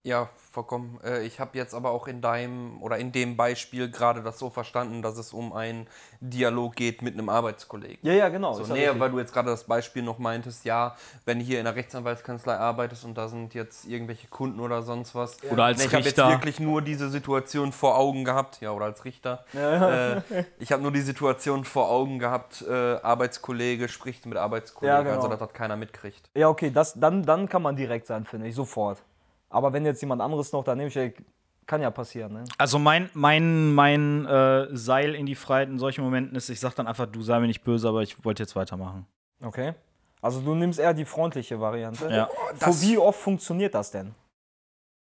[0.03, 0.99] Ja, vollkommen.
[1.05, 4.49] Äh, ich habe jetzt aber auch in deinem oder in dem Beispiel gerade das so
[4.49, 5.89] verstanden, dass es um einen
[6.21, 7.99] Dialog geht mit einem Arbeitskollegen.
[8.01, 8.55] Ja, ja, genau.
[8.55, 11.61] So, ja nee, weil du jetzt gerade das Beispiel noch meintest, ja, wenn du hier
[11.61, 15.37] in einer Rechtsanwaltskanzlei arbeitest und da sind jetzt irgendwelche Kunden oder sonst was.
[15.51, 16.31] Oder als Nee, ich habe jetzt Richter.
[16.31, 19.45] wirklich nur diese Situation vor Augen gehabt, ja, oder als Richter.
[19.55, 20.23] Äh,
[20.59, 25.17] ich habe nur die Situation vor Augen gehabt, äh, Arbeitskollege spricht mit Arbeitskollegen, Ja, genau.
[25.17, 26.31] also das hat keiner mitkriegt.
[26.35, 29.03] Ja, okay, das, dann, dann kann man direkt sein, finde ich, sofort.
[29.51, 31.23] Aber wenn jetzt jemand anderes noch daneben steht,
[31.67, 32.45] kann ja passieren, ne?
[32.59, 36.75] Also mein, mein, mein äh, Seil in die Freiheit in solchen Momenten ist, ich sag
[36.75, 39.07] dann einfach, du sei mir nicht böse, aber ich wollte jetzt weitermachen.
[39.43, 39.75] Okay.
[40.23, 42.11] Also du nimmst eher die freundliche Variante.
[42.11, 42.29] Ja.
[42.57, 44.15] Vor wie oft funktioniert das denn?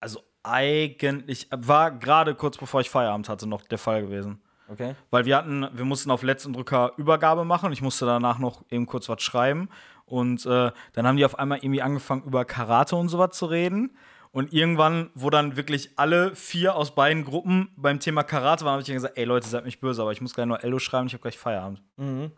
[0.01, 4.43] Also eigentlich war gerade kurz bevor ich Feierabend hatte noch der Fall gewesen.
[4.69, 4.95] Okay.
[5.11, 7.73] Weil wir hatten, wir mussten auf letzten Drücker Übergabe machen.
[7.73, 9.69] Ich musste danach noch eben kurz was schreiben.
[10.05, 13.97] Und äh, dann haben die auf einmal irgendwie angefangen, über Karate und sowas zu reden.
[14.33, 18.81] Und irgendwann, wo dann wirklich alle vier aus beiden Gruppen beim Thema Karate waren, habe
[18.81, 21.07] ich dann gesagt, ey Leute, seid mich böse, aber ich muss gleich noch Ello schreiben,
[21.07, 21.83] ich habe gleich Feierabend.
[21.97, 22.33] Mhm.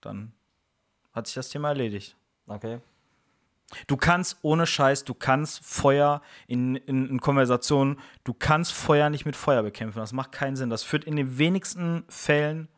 [0.00, 0.32] Dann
[1.12, 2.16] hat sich das Thema erledigt.
[2.46, 2.80] Okay.
[3.88, 9.26] Du kannst ohne Scheiß, du kannst Feuer in, in, in Konversationen, du kannst Feuer nicht
[9.26, 9.98] mit Feuer bekämpfen.
[9.98, 10.70] Das macht keinen Sinn.
[10.70, 12.68] Das führt in den wenigsten Fällen,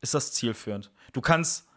[0.00, 0.90] ist das zielführend.
[1.12, 1.68] Du kannst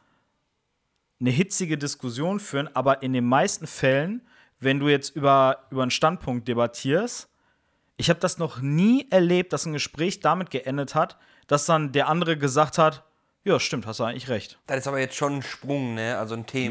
[1.19, 4.25] eine hitzige Diskussion führen, aber in den meisten Fällen,
[4.59, 7.29] wenn du jetzt über, über einen Standpunkt debattierst,
[7.97, 11.17] ich habe das noch nie erlebt, dass ein Gespräch damit geendet hat,
[11.47, 13.03] dass dann der andere gesagt hat,
[13.43, 14.59] ja, stimmt, hast du eigentlich recht.
[14.67, 16.17] Das ist aber jetzt schon ein Sprung, ne?
[16.17, 16.69] Also ein Themensprung.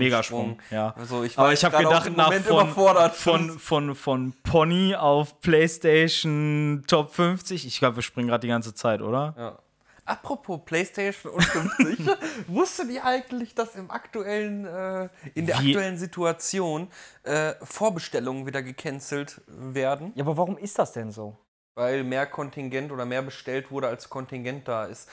[0.51, 0.95] Megasprung, ja.
[0.95, 3.17] Also ich Aber ich habe gedacht, nach von, überfordert.
[3.17, 7.67] von, von, von Pony auf PlayStation Top 50.
[7.67, 9.35] Ich glaube, wir springen gerade die ganze Zeit, oder?
[9.39, 9.59] Ja.
[10.07, 12.07] Apropos PlayStation und 50,
[12.49, 15.71] wusstet ihr eigentlich, dass im aktuellen, äh, in der Wie?
[15.75, 16.89] aktuellen Situation
[17.25, 21.37] äh, Vorbestellungen wieder gecancelt werden, Ja, aber warum ist das denn so?
[21.75, 25.11] weil mehr Kontingent oder mehr bestellt wurde, als Kontingent da ist?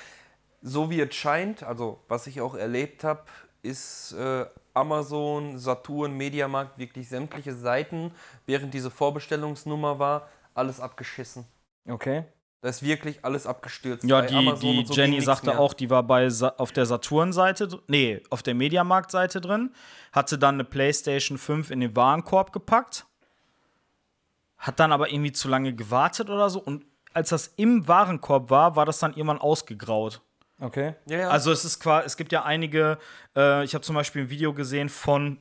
[0.61, 3.23] So wie es scheint, also was ich auch erlebt habe,
[3.63, 8.13] ist äh, Amazon, Saturn, Mediamarkt, wirklich sämtliche Seiten,
[8.45, 11.45] während diese Vorbestellungsnummer war, alles abgeschissen.
[11.87, 12.23] Okay.
[12.63, 14.05] Da ist wirklich alles abgestürzt.
[14.05, 15.59] Ja, die, die und so Jenny sagte mehr.
[15.59, 19.73] auch, die war bei Sa auf der Saturn-Seite, nee, auf der Mediamarkt-Seite drin,
[20.13, 23.05] hatte dann eine PlayStation 5 in den Warenkorb gepackt,
[24.57, 28.77] hat dann aber irgendwie zu lange gewartet oder so und als das im Warenkorb war,
[28.77, 30.21] war das dann irgendwann ausgegraut.
[30.61, 30.95] Okay.
[31.05, 31.29] Ja, ja.
[31.31, 32.97] Also es ist quasi, es gibt ja einige,
[33.35, 35.37] äh, ich habe zum Beispiel ein Video gesehen von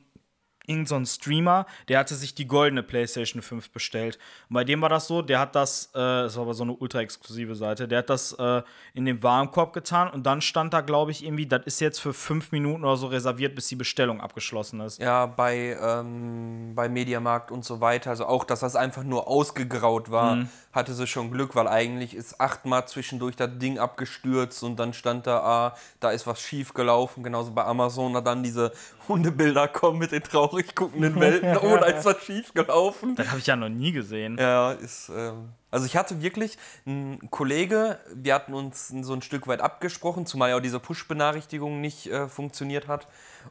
[0.65, 4.17] irgendein so ein Streamer, der hatte sich die goldene PlayStation 5 bestellt.
[4.49, 6.73] Und bei dem war das so, der hat das, äh, das war aber so eine
[6.73, 8.61] ultra exklusive Seite, der hat das äh,
[8.93, 12.13] in den Warenkorb getan und dann stand da, glaube ich, irgendwie, das ist jetzt für
[12.13, 14.99] fünf Minuten oder so reserviert, bis die Bestellung abgeschlossen ist.
[15.01, 18.09] Ja, bei, ähm, bei Mediamarkt und so weiter.
[18.11, 20.49] Also auch, dass das einfach nur ausgegraut war, Mhm.
[20.71, 25.27] hatte sie schon Glück, weil eigentlich ist achtmal zwischendurch das Ding abgestürzt und dann stand
[25.27, 27.23] da, ah, da ist was schief gelaufen.
[27.23, 28.71] Genauso bei Amazon, da dann diese
[29.07, 30.23] Hundebilder kommen mit den
[30.53, 31.57] traurig guckenden Welten.
[31.63, 33.15] Oh, da ist was schief gelaufen.
[33.15, 34.37] Das habe ich ja noch nie gesehen.
[34.37, 35.09] Ja, ist.
[35.09, 40.25] Ähm, also ich hatte wirklich einen Kollege, wir hatten uns so ein Stück weit abgesprochen,
[40.25, 43.07] zumal ja auch diese Push-Benachrichtigung nicht äh, funktioniert hat.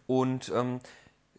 [0.07, 0.81] Und ähm,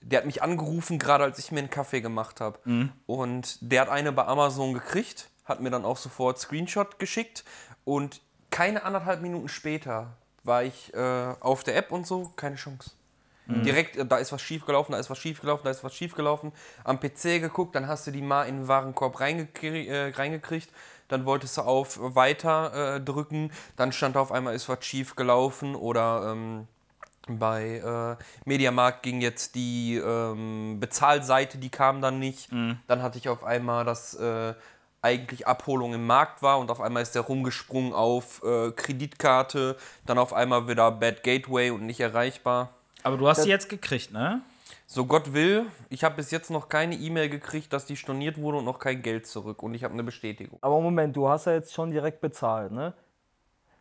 [0.01, 2.59] der hat mich angerufen, gerade als ich mir einen Kaffee gemacht habe.
[3.05, 7.45] Und der hat eine bei Amazon gekriegt, hat mir dann auch sofort Screenshot geschickt.
[7.85, 12.91] Und keine anderthalb Minuten später war ich äh, auf der App und so, keine Chance.
[13.47, 16.51] Direkt, äh, da ist was schiefgelaufen, da ist was schiefgelaufen, da ist was schiefgelaufen.
[16.83, 20.69] Am PC geguckt, dann hast du die mal in den Warenkorb reingekrie äh, reingekriegt.
[21.09, 23.51] Dann wolltest du auf Weiter äh, drücken.
[23.75, 25.75] Dann stand auf einmal, ist was schiefgelaufen.
[25.75, 26.67] Oder ähm,
[27.27, 32.51] bei äh, Mediamarkt ging jetzt die ähm, Bezahlseite, die kam dann nicht.
[32.87, 34.53] Dann hatte ich auf einmal, dass äh,
[35.01, 39.77] eigentlich Abholung im Markt war und auf einmal ist der rumgesprungen auf äh, Kreditkarte.
[40.05, 42.73] Dann auf einmal wieder Bad Gateway und nicht erreichbar.
[43.03, 44.41] Aber du hast sie jetzt gekriegt, ne?
[44.85, 48.59] So Gott will, ich habe bis jetzt noch keine E-Mail gekriegt, dass die storniert wurde
[48.59, 49.63] und noch kein Geld zurück.
[49.63, 50.59] Und ich habe eine Bestätigung.
[50.61, 52.93] Aber Moment, du hast ja jetzt schon direkt bezahlt, ne?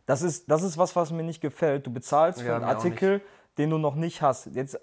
[0.05, 1.85] Das ist, das ist was, was mir nicht gefällt.
[1.85, 3.21] Du bezahlst für Ja, einen Artikel,
[3.57, 4.47] den du noch nicht hast.
[4.55, 4.79] Jetzt, äh,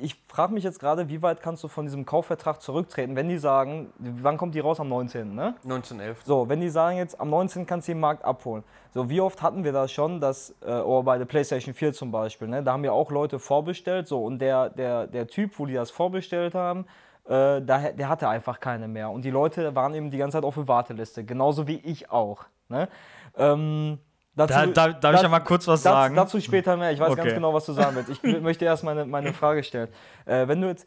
[0.00, 3.38] ich frage mich jetzt gerade, wie weit kannst du von diesem Kaufvertrag zurücktreten, wenn die
[3.38, 4.80] sagen, wann kommt die raus?
[4.80, 5.54] Am 19., ne?
[5.62, 6.22] 1911.
[6.24, 7.66] So, wenn die sagen jetzt, am 19.
[7.66, 8.64] kannst du den Markt abholen.
[8.92, 12.10] So, wie oft hatten wir das schon, dass, äh, oder bei der PlayStation 4 zum
[12.10, 15.66] Beispiel, ne, da haben ja auch Leute vorbestellt, so, und der, der, der Typ, wo
[15.66, 16.86] die das vorbestellt haben,
[17.26, 19.10] äh, da, der hatte einfach keine mehr.
[19.10, 22.44] Und die Leute waren eben die ganze Zeit auf der Warteliste, genauso wie ich auch.
[22.68, 22.88] Ne?
[23.36, 23.98] Ähm,
[24.36, 26.14] dazu, Da- da- darf ich ja mal kurz was sagen?
[26.16, 27.34] Dazu später mehr, ich weiß ganz Okay.
[27.34, 28.10] genau, was du sagen willst.
[28.10, 29.88] Ich möchte erst meine, meine Frage stellen.
[30.26, 30.86] Äh, wenn du jetzt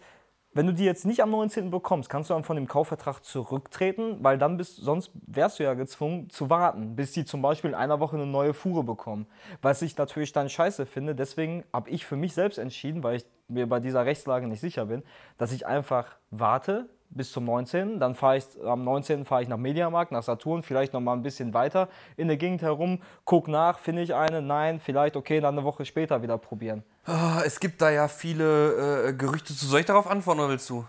[0.56, 1.72] wenn du die jetzt nicht am 19.
[1.72, 5.74] bekommst, kannst du dann von dem Kaufvertrag zurücktreten, weil dann bist, sonst wärst du ja
[5.74, 9.26] gezwungen zu warten, bis die zum Beispiel in einer Woche eine neue Fuhre bekommen.
[9.64, 13.26] Was ich natürlich dann scheiße finde, deswegen habe ich für mich selbst entschieden, weil ich
[13.48, 15.02] mir bei dieser Rechtslage nicht sicher bin,
[15.40, 18.00] dass ich einfach warte bis zum 19.
[18.00, 19.26] Dann fahre ich am 19.
[19.26, 22.62] fahre ich nach Mediamarkt, nach Saturn, vielleicht noch mal ein bisschen weiter in der Gegend
[22.62, 26.84] herum, guck nach, finde ich eine, nein, vielleicht okay, dann eine Woche später wieder probieren.
[27.06, 29.66] Ah, es gibt da ja viele äh, Gerüchte zu.
[29.66, 30.86] Soll ich darauf antworten oder willst du?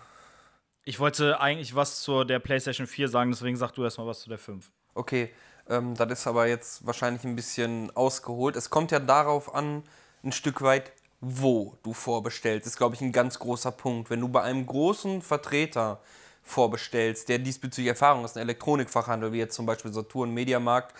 [0.83, 4.29] Ich wollte eigentlich was zur der PlayStation 4 sagen, deswegen sag du erstmal was zu
[4.29, 4.71] der 5.
[4.93, 5.31] Okay,
[5.67, 8.55] ähm, das ist aber jetzt wahrscheinlich ein bisschen ausgeholt.
[8.55, 9.83] Es kommt ja darauf an,
[10.23, 12.65] ein Stück weit, wo du vorbestellst.
[12.65, 14.09] Das ist, glaube ich, ein ganz großer Punkt.
[14.09, 15.99] Wenn du bei einem großen Vertreter
[16.43, 20.93] vorbestellst, der diesbezüglich Erfahrung hast, ein Elektronikfachhandel, wie jetzt zum Beispiel Saturn, Mediamarkt,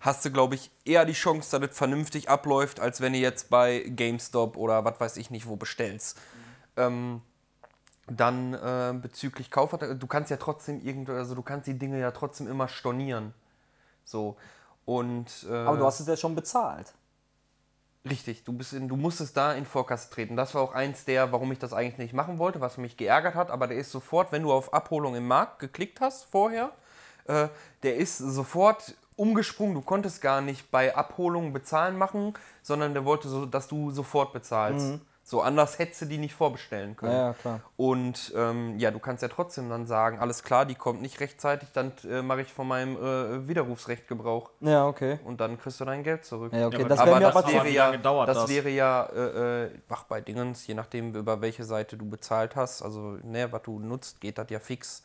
[0.00, 3.50] hast du, glaube ich, eher die Chance, dass es vernünftig abläuft, als wenn du jetzt
[3.50, 6.18] bei GameStop oder was weiß ich nicht wo bestellst.
[6.76, 7.22] Ähm,
[8.06, 12.10] dann äh, bezüglich Kaufvertrag, du kannst ja trotzdem irgendwo, also du kannst die Dinge ja
[12.10, 13.34] trotzdem immer stornieren.
[14.04, 14.36] So.
[14.86, 16.94] Und äh, Aber du hast es ja schon bezahlt.
[18.08, 20.36] Richtig, du, bist in, du musstest da in Vorkasse treten.
[20.36, 23.34] Das war auch eins der, warum ich das eigentlich nicht machen wollte, was mich geärgert
[23.34, 23.50] hat.
[23.50, 26.70] Aber der ist sofort, wenn du auf Abholung im Markt geklickt hast vorher,
[27.26, 27.48] äh,
[27.82, 29.74] der ist sofort umgesprungen.
[29.74, 34.32] Du konntest gar nicht bei Abholung bezahlen machen, sondern der wollte so, dass du sofort
[34.32, 35.00] bezahlst.
[35.28, 37.12] So anders hättest du die nicht vorbestellen können.
[37.12, 37.60] Ja, klar.
[37.76, 41.68] Und ähm, ja, du kannst ja trotzdem dann sagen, alles klar, die kommt nicht rechtzeitig,
[41.74, 44.48] dann äh, mache ich von meinem äh, Widerrufsrecht Gebrauch.
[44.60, 45.18] Ja, okay.
[45.26, 46.54] Und dann kriegst du dein Geld zurück.
[46.54, 46.76] Ja, okay.
[46.76, 48.48] aber das aber das aber wäre ja, das, das?
[48.48, 52.80] wäre ja, äh, äh, ach, bei Dingens, je nachdem, über welche Seite du bezahlt hast,
[52.80, 55.02] also, ne, was du nutzt, geht das ja fix.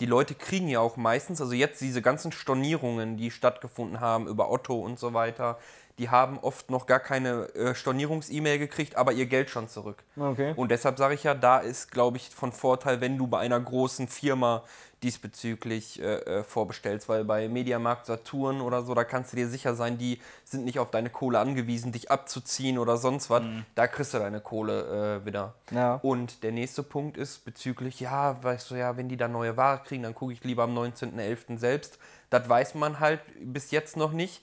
[0.00, 4.50] Die Leute kriegen ja auch meistens, also jetzt diese ganzen Stornierungen, die stattgefunden haben über
[4.50, 5.58] Otto und so weiter,
[5.98, 10.04] die haben oft noch gar keine äh, Stornierungs-E-Mail gekriegt, aber ihr Geld schon zurück.
[10.16, 10.52] Okay.
[10.56, 13.58] Und deshalb sage ich ja, da ist, glaube ich, von Vorteil, wenn du bei einer
[13.58, 14.62] großen Firma
[15.02, 19.74] diesbezüglich äh, äh, vorbestellst, weil bei Mediamarkt Saturn oder so, da kannst du dir sicher
[19.74, 23.42] sein, die sind nicht auf deine Kohle angewiesen, dich abzuziehen oder sonst was.
[23.74, 25.54] Da kriegst du deine Kohle äh, wieder.
[25.70, 26.00] Ja.
[26.02, 29.80] Und der nächste Punkt ist bezüglich, ja, weißt du ja, wenn die da neue Ware
[29.84, 31.58] kriegen, dann gucke ich lieber am 19.11.
[31.58, 31.98] selbst.
[32.30, 34.42] Das weiß man halt bis jetzt noch nicht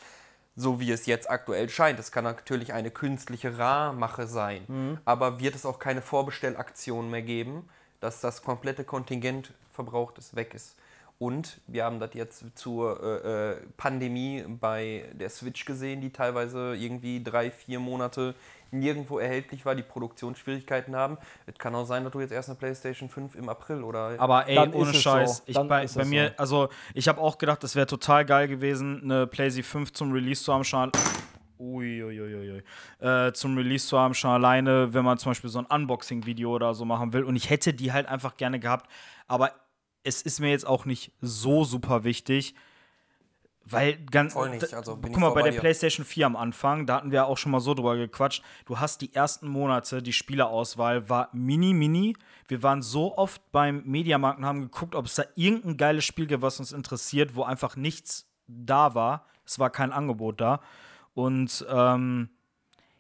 [0.55, 1.99] so wie es jetzt aktuell scheint.
[1.99, 7.67] Es kann natürlich eine künstliche Rahmache sein, aber wird es auch keine Vorbestellaktion mehr geben,
[7.99, 10.75] dass das komplette Kontingent verbraucht ist, weg ist.
[11.17, 16.75] Und wir haben das jetzt zur äh, äh, Pandemie bei der Switch gesehen, die teilweise
[16.75, 18.35] irgendwie drei, vier Monate
[18.79, 21.17] nirgendwo erhältlich war, die Produktionsschwierigkeiten haben.
[21.45, 24.47] Es kann auch sein, dass du jetzt erst eine PlayStation 5 im April oder Aber
[24.47, 25.37] ey, Dann ohne ist es Scheiß.
[25.37, 25.43] so.
[25.45, 26.33] Ich, Dann bei, bei mir, so.
[26.37, 30.43] also ich habe auch gedacht, es wäre total geil gewesen, eine PlayStation 5 zum Release
[30.43, 30.91] zu haben, schon.
[31.59, 32.63] Uiuiuiui.
[32.99, 36.73] Äh, zum Release zu haben, schon alleine, wenn man zum Beispiel so ein Unboxing-Video oder
[36.73, 37.23] so machen will.
[37.23, 38.89] Und ich hätte die halt einfach gerne gehabt.
[39.27, 39.51] Aber
[40.03, 42.55] es ist mir jetzt auch nicht so super wichtig.
[43.67, 44.33] Weil ganz.
[44.33, 45.59] Voll nicht, also bin guck mal, bei der dir.
[45.59, 48.43] PlayStation 4 am Anfang, da hatten wir auch schon mal so drüber gequatscht.
[48.65, 52.15] Du hast die ersten Monate, die Spielerauswahl war mini, mini.
[52.47, 56.27] Wir waren so oft beim Mediamarkt und haben geguckt, ob es da irgendein geiles Spiel
[56.27, 59.25] gibt, was uns interessiert, wo einfach nichts da war.
[59.45, 60.61] Es war kein Angebot da.
[61.15, 62.29] Und ähm,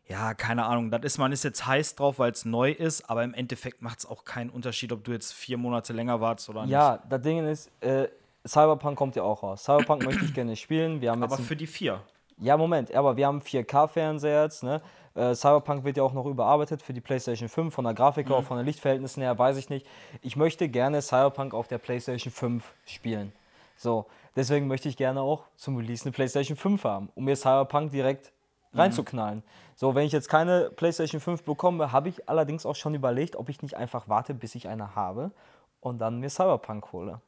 [0.07, 3.23] ja, keine Ahnung, das ist, man ist jetzt heiß drauf, weil es neu ist, aber
[3.23, 6.61] im Endeffekt macht es auch keinen Unterschied, ob du jetzt vier Monate länger wartest oder
[6.63, 6.71] nicht.
[6.71, 8.07] Ja, das Ding ist, äh,
[8.47, 9.63] Cyberpunk kommt ja auch raus.
[9.63, 11.01] Cyberpunk möchte ich gerne spielen.
[11.01, 12.01] Wir haben jetzt Aber für die vier.
[12.37, 14.61] Ja, Moment, aber wir haben 4K-Fernseher jetzt.
[14.61, 14.81] Ne?
[15.15, 17.73] Äh, Cyberpunk wird ja auch noch überarbeitet für die PlayStation 5.
[17.73, 19.87] Von der Grafik, auch von den Lichtverhältnissen her, weiß ich nicht.
[20.21, 23.31] Ich möchte gerne Cyberpunk auf der PlayStation 5 spielen.
[23.77, 24.05] So,
[24.35, 28.31] deswegen möchte ich gerne auch zum Release eine PlayStation 5 haben, um mir Cyberpunk direkt
[28.73, 29.43] reinzuknallen.
[29.75, 33.49] So, wenn ich jetzt keine PlayStation 5 bekomme, habe ich allerdings auch schon überlegt, ob
[33.49, 35.31] ich nicht einfach warte, bis ich eine habe
[35.79, 37.21] und dann mir Cyberpunk hole.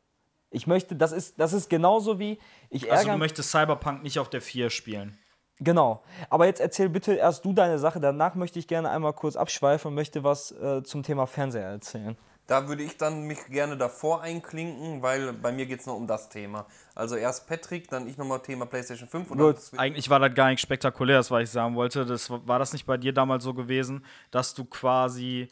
[0.49, 4.29] Ich möchte, das ist, das ist genauso wie ich Also du möchtest Cyberpunk nicht auf
[4.29, 5.17] der 4 spielen.
[5.59, 6.03] Genau.
[6.29, 7.99] Aber jetzt erzähl bitte erst du deine Sache.
[7.99, 12.15] Danach möchte ich gerne einmal kurz abschweifen und möchte was äh, zum Thema Fernseher erzählen.
[12.45, 16.07] Da würde ich dann mich gerne davor einklinken, weil bei mir geht es nur um
[16.07, 16.65] das Thema.
[16.95, 19.57] Also erst Patrick, dann ich nochmal Thema PlayStation 5 und Gut.
[19.75, 22.05] Eigentlich war das gar nicht spektakulär, das, was ich sagen wollte.
[22.05, 25.49] Das, war das nicht bei dir damals so gewesen, dass du quasi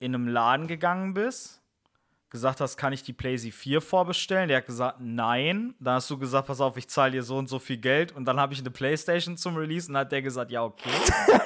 [0.00, 1.62] in einem Laden gegangen bist,
[2.30, 4.48] gesagt hast, kann ich die PlayStation 4 vorbestellen?
[4.48, 5.74] Der hat gesagt, nein.
[5.80, 8.24] Dann hast du gesagt, pass auf, ich zahle dir so und so viel Geld und
[8.24, 10.90] dann habe ich eine PlayStation zum Release und dann hat der gesagt, ja, okay.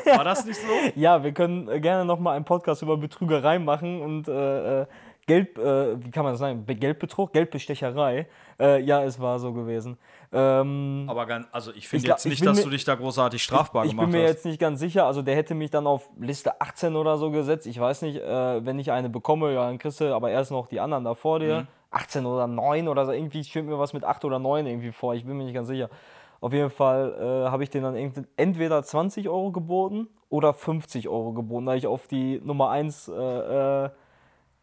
[0.04, 0.66] War das nicht so?
[0.96, 4.86] Ja, wir können gerne nochmal einen Podcast über Betrügerei machen und äh, äh,
[5.26, 6.64] Geld, äh, wie kann man das sagen?
[6.64, 8.26] Be- Geldbetrug, Geldbestecherei.
[8.58, 9.96] Äh, ja, es war so gewesen.
[10.32, 12.94] Ähm, Aber ganz, also ich finde Ich jetzt ich nicht, dass mir- du dich da
[12.94, 14.30] großartig strafbar ich gemacht bin mir hast.
[14.34, 15.06] jetzt nicht ganz sicher.
[15.06, 17.66] Also der hätte mich dann auf Liste 18 oder so gesetzt.
[17.66, 20.66] Ich weiß nicht, äh, wenn ich eine bekomme, ja, dann kriegst du aber erst noch
[20.66, 21.66] die anderen da vor dir.
[21.90, 23.12] 18 oder 9 oder so.
[23.12, 25.14] Irgendwie schwimmt mir was mit 8 oder 9 irgendwie vor.
[25.14, 25.90] Ich bin mir nicht ganz sicher.
[26.40, 27.14] Auf jeden Fall
[27.46, 27.94] äh, habe ich den dann
[28.36, 33.12] entweder 20 Euro geboten oder 50 Euro geboten, da ich auf die Nummer 1 äh,
[33.84, 33.90] äh,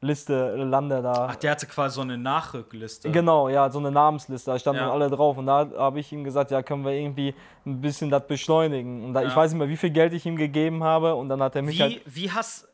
[0.01, 1.27] Liste lande da.
[1.31, 3.11] Ach, der hatte quasi so eine Nachrückliste.
[3.11, 4.91] Genau, ja, so eine Namensliste, da standen Ja.
[4.93, 5.37] alle drauf.
[5.37, 7.35] Und da habe ich ihm gesagt, ja, können wir irgendwie
[7.65, 9.03] ein bisschen das beschleunigen.
[9.03, 9.35] Und da, ich Ja.
[9.35, 11.15] weiß nicht mehr, wie viel Geld ich ihm gegeben habe.
[11.15, 12.01] Und dann hat er mich halt.
[12.05, 12.67] Wie, wie hast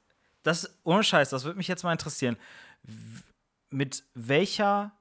[0.44, 2.38] das ohne Scheiß, das würde mich jetzt mal interessieren.
[3.72, 4.92] Mit welcher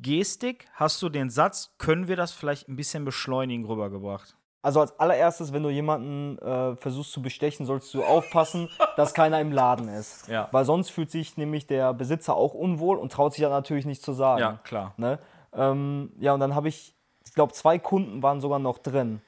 [0.00, 4.34] Gestik hast du den Satz, können wir das vielleicht ein bisschen beschleunigen, rübergebracht?
[4.62, 9.40] Also als allererstes, wenn du jemanden äh, versuchst zu bestechen, sollst du aufpassen, dass keiner
[9.40, 10.28] im Laden ist.
[10.28, 10.48] Ja.
[10.52, 14.02] Weil sonst fühlt sich nämlich der Besitzer auch unwohl und traut sich ja natürlich nicht
[14.02, 14.40] zu sagen.
[14.40, 14.92] Ja, klar.
[14.98, 15.18] Ne?
[15.54, 16.94] Ähm, ja, und dann habe ich,
[17.24, 19.22] ich glaube, zwei Kunden waren sogar noch drin.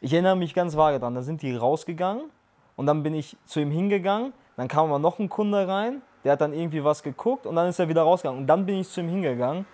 [0.00, 1.16] Ich erinnere mich ganz vage dran.
[1.16, 2.30] Da sind die rausgegangen
[2.76, 4.32] und dann bin ich zu ihm hingegangen.
[4.56, 7.68] Dann kam aber noch ein Kunde rein, der hat dann irgendwie was geguckt und dann
[7.68, 8.40] ist er wieder rausgegangen.
[8.40, 9.66] Und dann bin ich zu ihm hingegangen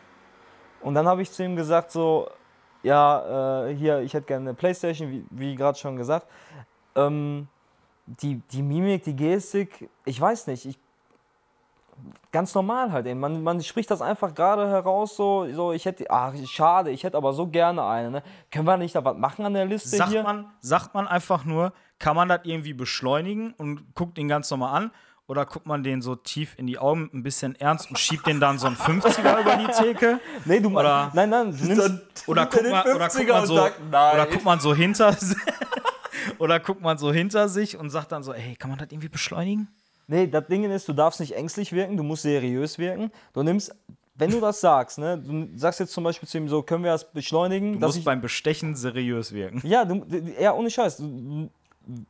[0.80, 2.28] und dann habe ich zu ihm gesagt so,
[2.82, 6.26] ja, äh, hier, ich hätte gerne eine Playstation, wie, wie gerade schon gesagt.
[6.94, 7.48] ähm,
[8.06, 10.78] die, die Mimik, die Gestik, ich weiß nicht, ich,
[12.32, 13.20] ganz normal halt eben.
[13.20, 17.16] Man, man spricht das einfach gerade heraus, so, so ich hätte, ach, schade, ich hätte
[17.16, 18.10] aber so gerne eine.
[18.10, 18.22] Ne?
[18.50, 20.22] Können wir nicht da was machen an der Liste Sagt hier?
[20.22, 24.82] man, sagt man einfach nur, kann man das irgendwie beschleunigen und guckt ihn ganz normal
[24.82, 24.90] an?
[25.32, 28.38] Oder guckt man den so tief in die Augen, ein bisschen ernst und schiebt den
[28.38, 30.20] dann so einen 50er über die Theke?
[30.44, 34.26] nee, du Oder- Nein, nein, du nimmst, Oder guckt man, oder guckt man so, oder
[34.26, 35.16] guckt man so hinter
[36.38, 39.08] oder guckt man so hinter sich und sagt dann so, ey, kann man das irgendwie
[39.08, 39.68] beschleunigen?
[40.06, 43.10] Nee, das Ding ist, du darfst nicht ängstlich wirken, du musst seriös wirken.
[43.32, 43.74] Du nimmst,
[44.16, 46.90] wenn du das sagst, ne, du sagst jetzt zum Beispiel zu ihm so, können wir
[46.90, 47.80] das beschleunigen?
[47.80, 49.66] Du musst beim Bestechen seriös wirken.
[49.66, 50.04] ja, du,
[50.38, 50.98] ja, ohne Scheiß.
[50.98, 51.48] Du,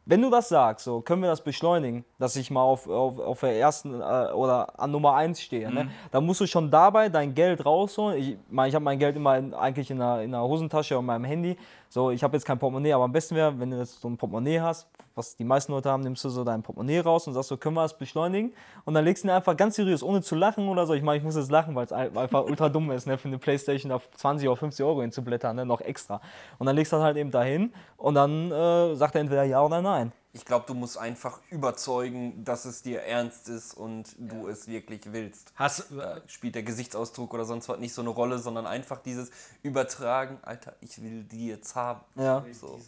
[0.05, 3.41] wenn du das sagst, so, können wir das beschleunigen, dass ich mal auf, auf, auf
[3.41, 5.91] der ersten äh, oder an Nummer 1 stehe, ne?
[6.11, 8.19] dann musst du schon dabei dein Geld rausholen.
[8.19, 11.07] Ich meine, ich habe mein Geld immer in, eigentlich in der, in der Hosentasche und
[11.07, 11.57] meinem Handy.
[11.89, 14.17] So, ich habe jetzt kein Portemonnaie, aber am besten wäre, wenn du jetzt so ein
[14.17, 17.49] Portemonnaie hast, was die meisten Leute haben, nimmst du so dein Portemonnaie raus und sagst
[17.49, 18.53] so, können wir das beschleunigen?
[18.85, 20.95] Und dann legst du ihn einfach ganz seriös, ohne zu lachen oder so.
[20.95, 23.39] Ich meine, ich muss jetzt lachen, weil es einfach ultra dumm ist, ne, für eine
[23.39, 26.21] Playstation auf 20 oder 50 Euro hinzublättern, ne, noch extra.
[26.59, 29.63] Und dann legst du das halt eben dahin und dann äh, sagt er entweder ja
[29.63, 30.13] oder nein.
[30.35, 35.13] Ich glaube, du musst einfach überzeugen, dass es dir ernst ist und du es wirklich
[35.13, 35.53] willst.
[35.57, 39.31] Hast, Da spielt der Gesichtsausdruck oder sonst was nicht so eine Rolle, sondern einfach dieses
[39.63, 42.01] Übertragen, Alter, ich will die jetzt haben.
[42.15, 42.43] Ja.
[42.53, 42.81] So.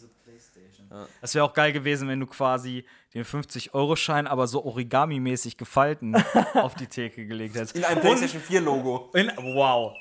[1.21, 6.15] das wäre auch geil gewesen, wenn du quasi den 50-Euro-Schein aber so Origami-mäßig gefalten
[6.55, 7.75] auf die Theke gelegt hättest.
[7.75, 9.11] In einem PlayStation 4 Logo.
[9.13, 9.95] In, wow.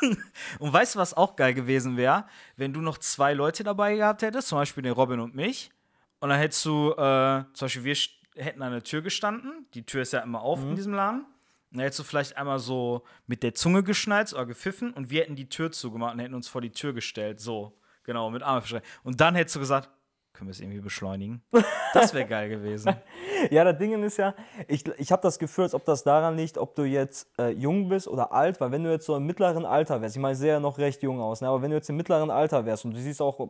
[0.60, 2.26] und weißt du, was auch geil gewesen wäre?
[2.56, 5.70] Wenn du noch zwei Leute dabei gehabt hättest, zum Beispiel den Robin und mich,
[6.20, 7.96] und dann hättest du, äh, zum Beispiel, wir
[8.44, 11.24] hätten an der Tür gestanden, die Tür ist ja immer auf in diesem Laden,
[11.70, 15.22] und dann hättest du vielleicht einmal so mit der Zunge geschnalzt oder gepfiffen und wir
[15.22, 18.62] hätten die Tür zugemacht und hätten uns vor die Tür gestellt, so, genau, mit Armen
[18.62, 18.86] verschränkt.
[19.02, 19.90] Und dann hättest du gesagt,
[20.36, 21.42] können wir es irgendwie beschleunigen?
[21.94, 22.94] Das wäre geil gewesen.
[23.50, 24.34] Ja, das Ding ist ja,
[24.68, 27.88] ich, ich habe das Gefühl, als ob das daran liegt, ob du jetzt äh, jung
[27.88, 30.38] bist oder alt, weil wenn du jetzt so im mittleren Alter wärst, ich meine, ich
[30.38, 32.84] sehe ja noch recht jung aus, ne, aber wenn du jetzt im mittleren Alter wärst
[32.84, 33.48] und du siehst auch,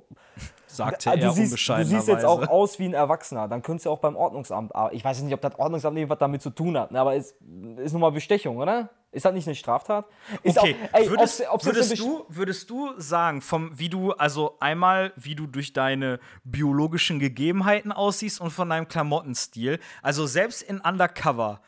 [0.66, 3.86] Sagte Ah, er du, siehst, du siehst jetzt auch aus wie ein Erwachsener, dann könntest
[3.86, 4.72] du auch beim Ordnungsamt.
[4.92, 7.34] Ich weiß jetzt nicht, ob das Ordnungsamt irgendwas damit zu tun hat, ne, aber es
[7.78, 8.90] ist nun mal Bestechung, oder?
[9.16, 10.04] Ist das nicht eine Straftat?
[10.42, 14.12] Ist Okay, auch, ey, würdest, ob's- ob's würdest, du, würdest du sagen, vom, wie du,
[14.12, 20.60] also einmal, wie du durch deine biologischen Gegebenheiten aussiehst und von deinem Klamottenstil, also selbst
[20.60, 21.62] in Undercover,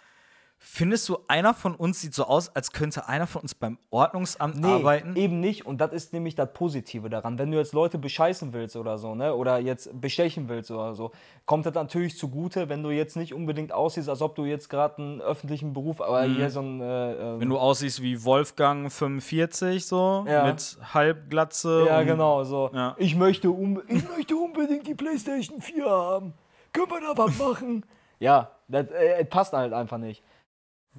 [0.60, 4.56] findest du, einer von uns sieht so aus, als könnte einer von uns beim Ordnungsamt
[4.56, 5.14] Nee, arbeiten?
[5.16, 5.64] eben nicht.
[5.66, 7.38] Und das ist nämlich das Positive daran.
[7.38, 11.12] Wenn du jetzt Leute bescheißen willst oder so, ne, oder jetzt bestechen willst oder so,
[11.46, 14.98] kommt das natürlich zugute, wenn du jetzt nicht unbedingt aussiehst, als ob du jetzt gerade
[14.98, 16.80] einen öffentlichen Beruf, aber hier so ein.
[16.80, 20.44] Äh, ähm, Wenn du aussiehst wie Wolfgang 45, so, Ja.
[20.44, 21.84] mit Halbglatze.
[21.86, 22.70] ja, genau, so.
[22.74, 22.94] Ja.
[22.98, 23.48] Ich, möchte
[23.88, 26.34] ich möchte unbedingt die PlayStation 4 haben.
[26.72, 27.84] Können wir da was machen?
[28.20, 30.22] Ja, das äh, passt halt einfach nicht.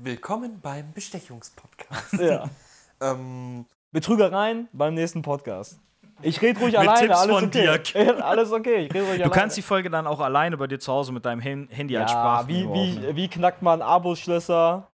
[0.01, 2.13] Willkommen beim Bestechungspodcast.
[2.13, 2.49] Ja.
[3.01, 5.81] ähm, Betrügereien beim nächsten Podcast.
[6.21, 7.61] Ich rede ruhig Mit alleine, Tipps alles von okay.
[7.93, 8.21] Dirk.
[8.23, 9.29] alles okay, ich rede ruhig Du alleine.
[9.31, 12.47] kannst die Folge dann auch alleine bei dir zu Hause mit deinem Handy als Ja,
[12.47, 13.15] wie, Sprachmemo wie, aufnehmen.
[13.17, 14.89] wie knackt man Abo-Schlösser?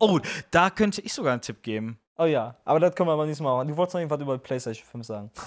[0.00, 0.18] Oh,
[0.50, 1.98] da könnte ich sogar einen Tipp geben.
[2.18, 3.68] Oh ja, aber das können wir aber nächstes Mal machen.
[3.68, 5.30] Du wolltest noch irgendwas über PlayStation 5 sagen.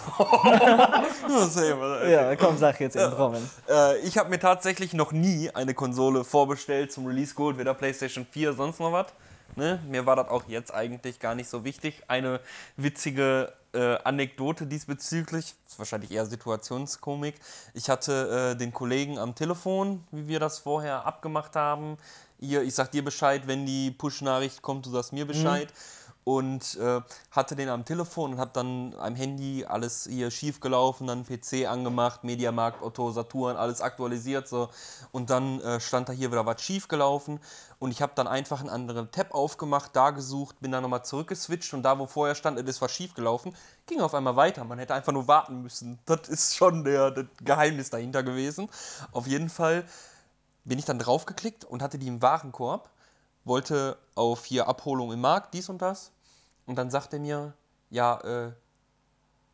[2.10, 3.42] Ja, komm, sag jetzt eben, Robin.
[3.70, 8.26] Äh, ich habe mir tatsächlich noch nie eine Konsole vorbestellt zum Release geholt, weder PlayStation
[8.30, 9.08] 4, sonst noch was.
[9.56, 9.80] Ne?
[9.88, 12.04] Mir war das auch jetzt eigentlich gar nicht so wichtig.
[12.08, 12.40] Eine
[12.78, 17.36] witzige äh, Anekdote diesbezüglich, ist wahrscheinlich eher Situationskomik.
[17.74, 21.98] Ich hatte äh, den Kollegen am Telefon, wie wir das vorher abgemacht haben.
[22.40, 25.72] Ihr, ich sag dir Bescheid, wenn die Push-Nachricht kommt, du sagst mir Bescheid
[26.26, 31.08] und äh, hatte den am Telefon und habe dann am Handy alles hier schief gelaufen,
[31.08, 34.70] dann PC angemacht, Mediamarkt, Otto, Saturn, alles aktualisiert so
[35.12, 37.40] und dann äh, stand da hier wieder was schief gelaufen
[37.78, 41.74] und ich habe dann einfach einen anderen Tab aufgemacht, da gesucht, bin dann nochmal zurückgeswitcht
[41.76, 44.64] und da, wo vorher stand, es war schief gelaufen, ging auf einmal weiter.
[44.64, 46.00] Man hätte einfach nur warten müssen.
[46.06, 48.70] Das ist schon der, das Geheimnis dahinter gewesen.
[49.12, 49.86] Auf jeden Fall
[50.64, 52.90] bin ich dann draufgeklickt und hatte die im Warenkorb,
[53.44, 56.12] wollte auf hier Abholung im Markt, dies und das.
[56.66, 57.54] Und dann sagte er mir,
[57.90, 58.52] ja, äh,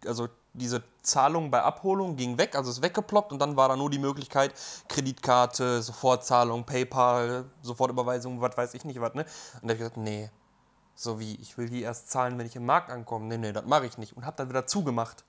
[0.06, 3.90] also diese Zahlung bei Abholung ging weg, also ist weggeploppt und dann war da nur
[3.90, 4.54] die Möglichkeit,
[4.90, 9.26] Kreditkarte, Sofortzahlung, PayPal, Sofortüberweisung, was weiß ich nicht was, ne?
[9.62, 10.30] Und da habe ich gesagt, nee,
[10.96, 13.26] so wie, ich will die erst zahlen, wenn ich im Markt ankomme.
[13.26, 14.16] Nee, nee, das mache ich nicht.
[14.16, 15.24] Und habe dann wieder zugemacht.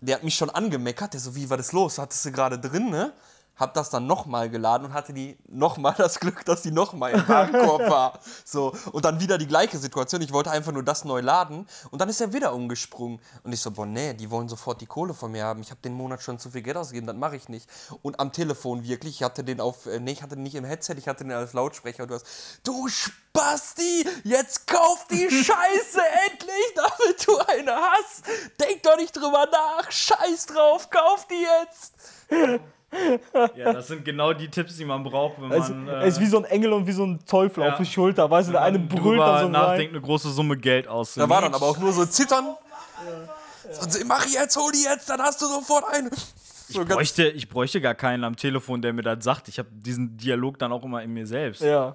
[0.00, 1.98] Der hat mich schon angemeckert, der so, wie war das los?
[1.98, 3.12] Hattest du gerade drin, ne?
[3.56, 7.28] Hab das dann nochmal geladen und hatte die nochmal das Glück, dass die nochmal im
[7.28, 8.18] Warenkorb war.
[8.44, 10.22] So, und dann wieder die gleiche Situation.
[10.22, 13.20] Ich wollte einfach nur das neu laden und dann ist er wieder umgesprungen.
[13.42, 15.60] Und ich so, boah, nee, die wollen sofort die Kohle von mir haben.
[15.60, 17.68] Ich habe den Monat schon zu viel Geld ausgegeben, das mache ich nicht.
[18.02, 20.64] Und am Telefon wirklich, ich hatte den auf, äh, nee, ich hatte den nicht im
[20.64, 22.26] Headset, ich hatte den als Lautsprecher und du hast,
[22.64, 28.24] du Spasti, jetzt kauf die Scheiße endlich, damit du eine hast.
[28.58, 32.70] Denk doch nicht drüber nach, scheiß drauf, kauf die jetzt.
[33.56, 35.88] Ja, das sind genau die Tipps, die man braucht, wenn Es, man.
[35.88, 37.72] er ist wie so ein Engel und wie so ein Teufel ja.
[37.72, 38.30] auf der Schulter.
[38.30, 39.96] Weißt du, der eine brüllt dann so nachdenkt, rein.
[39.96, 41.28] eine große Summe Geld auszugeben.
[41.28, 42.56] Da war dann aber auch nur so zittern.
[43.82, 46.10] Und sie, mach jetzt, hol die jetzt, dann hast du sofort eine.
[46.68, 49.48] So Ich bräuchte, ich bräuchte gar keinen am Telefon, der mir das sagt.
[49.48, 51.62] Ich habe diesen Dialog dann auch immer in mir selbst.
[51.62, 51.94] Ja.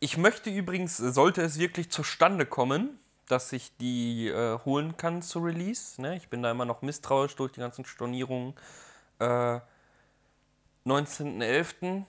[0.00, 5.40] Ich möchte übrigens, sollte es wirklich zustande kommen, dass ich die äh, holen kann zu
[5.40, 6.00] Release.
[6.00, 6.16] Ne?
[6.16, 8.54] Ich bin da immer noch misstrauisch durch die ganzen Stornierungen.
[9.18, 9.60] Äh,
[10.86, 12.04] 19.11.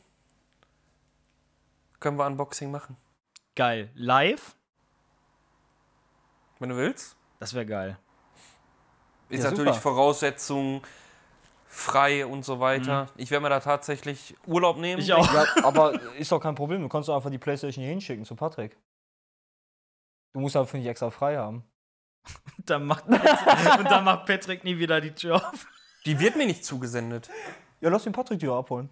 [1.99, 2.95] können wir Unboxing machen,
[3.55, 3.89] Geil.
[3.95, 4.55] Live?
[6.59, 7.15] wenn du willst.
[7.39, 7.99] Das wäre geil.
[9.30, 9.82] Ist Ja, natürlich super.
[9.82, 10.82] Voraussetzung
[11.67, 13.07] frei und so weiter.
[13.15, 14.99] Ich werde mir da tatsächlich Urlaub nehmen.
[15.01, 15.32] Ich auch.
[15.34, 16.82] ja, aber ist doch kein Problem.
[16.82, 18.75] Du kannst doch einfach die Playstation hier hinschicken zu Patrick.
[20.34, 21.63] Du musst einfach nicht extra frei haben.
[22.57, 25.67] Und dann macht Patrick, und dann macht Patrick nie wieder die Tür auf.
[26.05, 27.30] Die wird mir nicht zugesendet.
[27.82, 28.89] Ja, lass den Patrick dir abholen.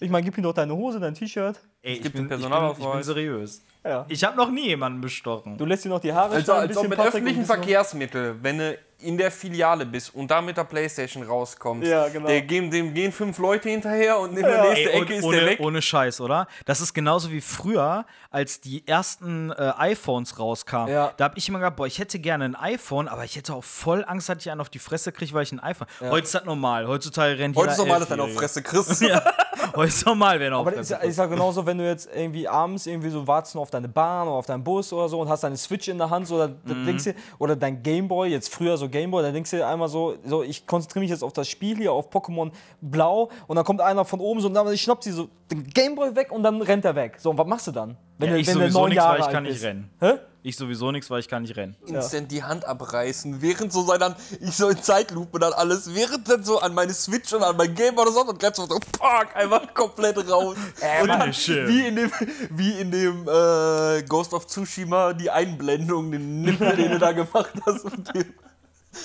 [0.00, 1.56] Ich meine, gib ihm doch deine Hose, dein T-Shirt.
[1.82, 3.06] Ey, ich gibt bin, den ich, bin, ich bin Personalausweis.
[3.06, 3.62] seriös.
[3.84, 4.04] Ja.
[4.08, 5.56] Ich habe noch nie jemanden bestochen.
[5.56, 9.16] Du lässt dir noch die Haare Also als ob mit öffentlichen Verkehrsmitteln, wenn du in
[9.16, 12.26] der Filiale bist und da mit der Playstation rauskommst, Ja, genau.
[12.26, 14.62] der gehen, dem gehen fünf Leute hinterher und in der Ja.
[14.64, 15.60] nächsten Ey, Ecke ist ohne, der weg.
[15.60, 16.48] ohne Scheiß, oder?
[16.66, 20.92] Das ist genauso wie früher, als die ersten äh, iPhones rauskamen.
[20.92, 21.12] Ja.
[21.16, 23.62] Da habe ich immer gedacht, boah, ich hätte gerne ein iPhone, aber ich hätte auch
[23.62, 25.86] voll Angst, dass ich einen auf die Fresse kriege, weil ich ein iPhone.
[26.00, 26.88] Heute ist das normal.
[26.88, 28.34] Heutzutage rennt Heute jeder ist normal, dass du einen auf.
[28.34, 29.00] Fresse kriegst.
[29.08, 29.22] Ja,
[29.88, 33.10] ist normal, wenn er Aber ist, ist ja genauso, wenn du jetzt irgendwie abends irgendwie
[33.10, 35.88] so wartest auf deine Bahn oder auf deinen Bus oder so und hast deine Switch
[35.88, 39.22] in der Hand so, dann dann denkst du, oder dein Gameboy, jetzt früher so Gameboy,
[39.22, 42.10] dann denkst du einmal so, so, ich konzentriere mich jetzt auf das Spiel hier, auf
[42.10, 45.64] Pokémon Blau und dann kommt einer von oben so und dann schnappt sie so den
[45.68, 47.16] Gameboy weg und dann rennt er weg.
[47.18, 47.96] So, und was machst du dann?
[48.18, 49.90] Wenn Ja, du- ich wenn sowieso nichts, weil ich kann nicht rennen.
[50.00, 50.12] Hä?
[50.42, 51.76] Ich sowieso nichts, weil ich kann nicht rennen.
[51.86, 56.28] Instant die Hand abreißen, während so sein dann, ich so in Zeitlupe dann alles, während
[56.28, 58.66] dann so an meine Switch und an mein Game oder so und greifst so,
[58.98, 60.56] pack, einfach komplett raus.
[61.02, 62.10] und dann, wie in dem,
[62.50, 67.52] wie in dem äh, Ghost of Tsushima, die Einblendung, den Nippel, den du da gemacht
[67.66, 68.32] hast und dem,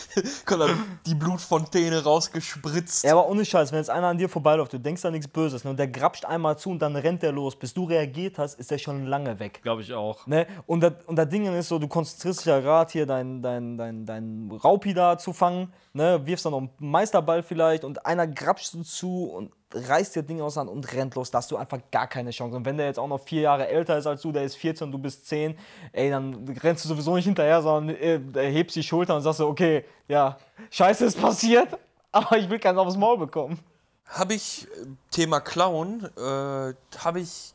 [0.46, 3.04] kommt dann die Blutfontäne rausgespritzt.
[3.04, 5.64] Ja, aber ohne Scheiß, wenn jetzt einer an dir vorbeiläuft, du denkst an nichts Böses
[5.64, 7.56] ne, und der grapscht einmal zu und dann rennt der los.
[7.56, 9.62] Bis du reagiert hast, ist der schon lange weg.
[9.64, 10.28] Glaube ich auch.
[10.28, 10.48] Ne?
[10.66, 13.78] Und, das, und das Ding ist so, du konzentrierst dich ja gerade hier dein, dein,
[13.78, 16.22] dein, dein Raupi da zu fangen, ne?
[16.26, 20.54] wirfst dann noch einen Meisterball vielleicht und einer grapscht zu und reißt dir Ding aus
[20.56, 21.32] der Hand und rennt los.
[21.32, 22.56] Da hast du einfach gar keine Chance.
[22.56, 24.86] Und wenn der jetzt auch noch vier Jahre älter ist als du, der ist 14
[24.86, 25.58] und du bist 10,
[25.92, 28.20] ey, dann rennst du sowieso nicht hinterher, sondern äh,
[28.52, 30.38] hebst die Schulter und sagst so, okay, ja,
[30.72, 31.68] scheiße ist passiert,
[32.12, 33.60] aber ich will keins aufs Maul bekommen.
[34.06, 37.54] Habe ich, äh, Thema Clown, äh, habe ich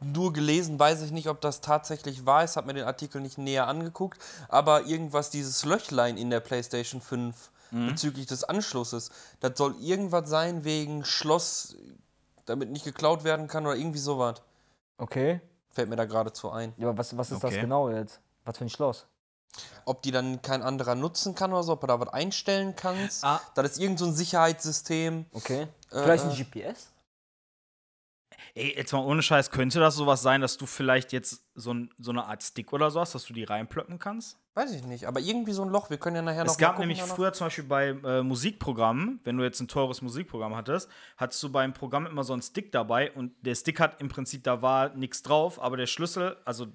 [0.00, 3.38] nur gelesen, weiß ich nicht, ob das tatsächlich wahr ist, habe mir den Artikel nicht
[3.38, 9.10] näher angeguckt, aber irgendwas, dieses Löchlein in der PlayStation 5 bezüglich des Anschlusses,
[9.40, 11.76] das soll irgendwas sein wegen Schloss,
[12.46, 14.42] damit nicht geklaut werden kann oder irgendwie sowas.
[14.98, 15.40] Okay.
[15.70, 16.74] Fällt mir da geradezu ein.
[16.76, 17.60] Ja, aber was, was ist das Okay.
[17.60, 18.20] genau jetzt?
[18.44, 19.06] Was für ein Schloss?
[19.84, 23.24] Ob die dann kein anderer nutzen kann oder so, ob du da was einstellen kannst.
[23.24, 23.40] Ah.
[23.54, 25.26] Das ist irgend so ein Sicherheitssystem.
[25.32, 25.62] Okay.
[25.62, 25.66] Äh,
[26.02, 26.44] Vielleicht ein äh.
[26.44, 26.89] GPS?
[28.60, 31.88] Ey, jetzt mal ohne Scheiß, könnte das sowas sein, dass du vielleicht jetzt so, ein,
[31.96, 34.38] so eine Art Stick oder so hast, dass du die reinplöppen kannst?
[34.52, 35.88] Weiß ich nicht, aber irgendwie so ein Loch.
[35.88, 39.20] Wir können ja nachher noch Es gab gucken nämlich früher zum Beispiel bei äh, Musikprogrammen,
[39.24, 42.70] wenn du jetzt ein teures Musikprogramm hattest, hattest du beim Programm immer so einen Stick
[42.70, 46.66] dabei und der Stick hat im Prinzip, da war nichts drauf, aber der Schlüssel, also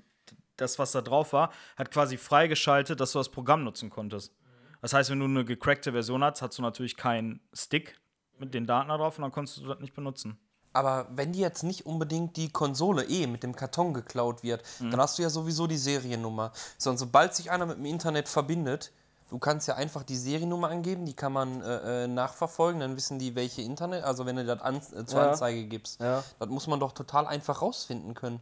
[0.57, 4.33] das, was da drauf war, hat quasi freigeschaltet, dass du das Programm nutzen konntest.
[4.81, 7.99] Das heißt, wenn du eine gecrackte Version hast, hast du natürlich keinen Stick
[8.39, 10.39] mit den Daten da drauf und dann konntest du das nicht benutzen.
[10.75, 14.91] Aber wenn die jetzt nicht unbedingt die Konsole eh mit dem Karton geklaut wird, Mhm.
[14.91, 16.51] dann hast du ja sowieso die Seriennummer.
[16.77, 18.91] Sondern sobald sich einer mit dem Internet verbindet,
[19.29, 23.19] du kannst ja einfach die Seriennummer angeben, die kann man äh, äh, nachverfolgen, dann wissen
[23.19, 25.29] die, welche Internet, also wenn du das an, äh, zur Ja.
[25.31, 25.99] Anzeige gibst.
[26.01, 26.23] Ja.
[26.39, 28.39] Das muss man doch total einfach rausfinden können.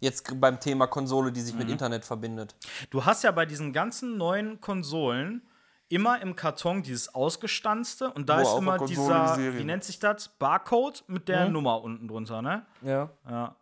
[0.00, 1.60] Jetzt beim Thema Konsole, die sich Mhm.
[1.60, 2.54] mit Internet verbindet.
[2.90, 5.42] Du hast ja bei diesen ganzen neuen Konsolen
[5.88, 10.28] immer im Karton dieses ausgestanzte und da Wo ist immer dieser, wie nennt sich das?
[10.28, 12.66] Barcode mit der Nummer unten drunter, ne?
[12.82, 13.10] Ja.
[13.28, 13.56] Ja.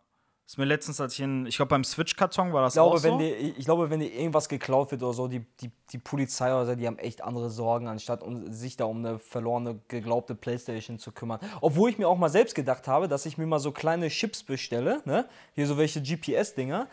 [0.47, 3.03] Ist mir letztens, als ich in, ich glaube beim Switch-Karton war das Ich glaube, auch
[3.03, 3.17] wenn so.
[3.17, 6.67] dir, ich glaube, wenn dir irgendwas geklaut wird oder so, die, die, die Polizei oder
[6.67, 10.99] so, die haben echt andere Sorgen, anstatt um, sich da um eine verlorene, geglaubte Playstation
[10.99, 11.39] zu kümmern.
[11.61, 14.43] Obwohl ich mir auch mal selbst gedacht habe, dass ich mir mal so kleine Chips
[14.43, 15.25] bestelle, ne?
[15.55, 16.87] Hier so welche GPS-Dinger.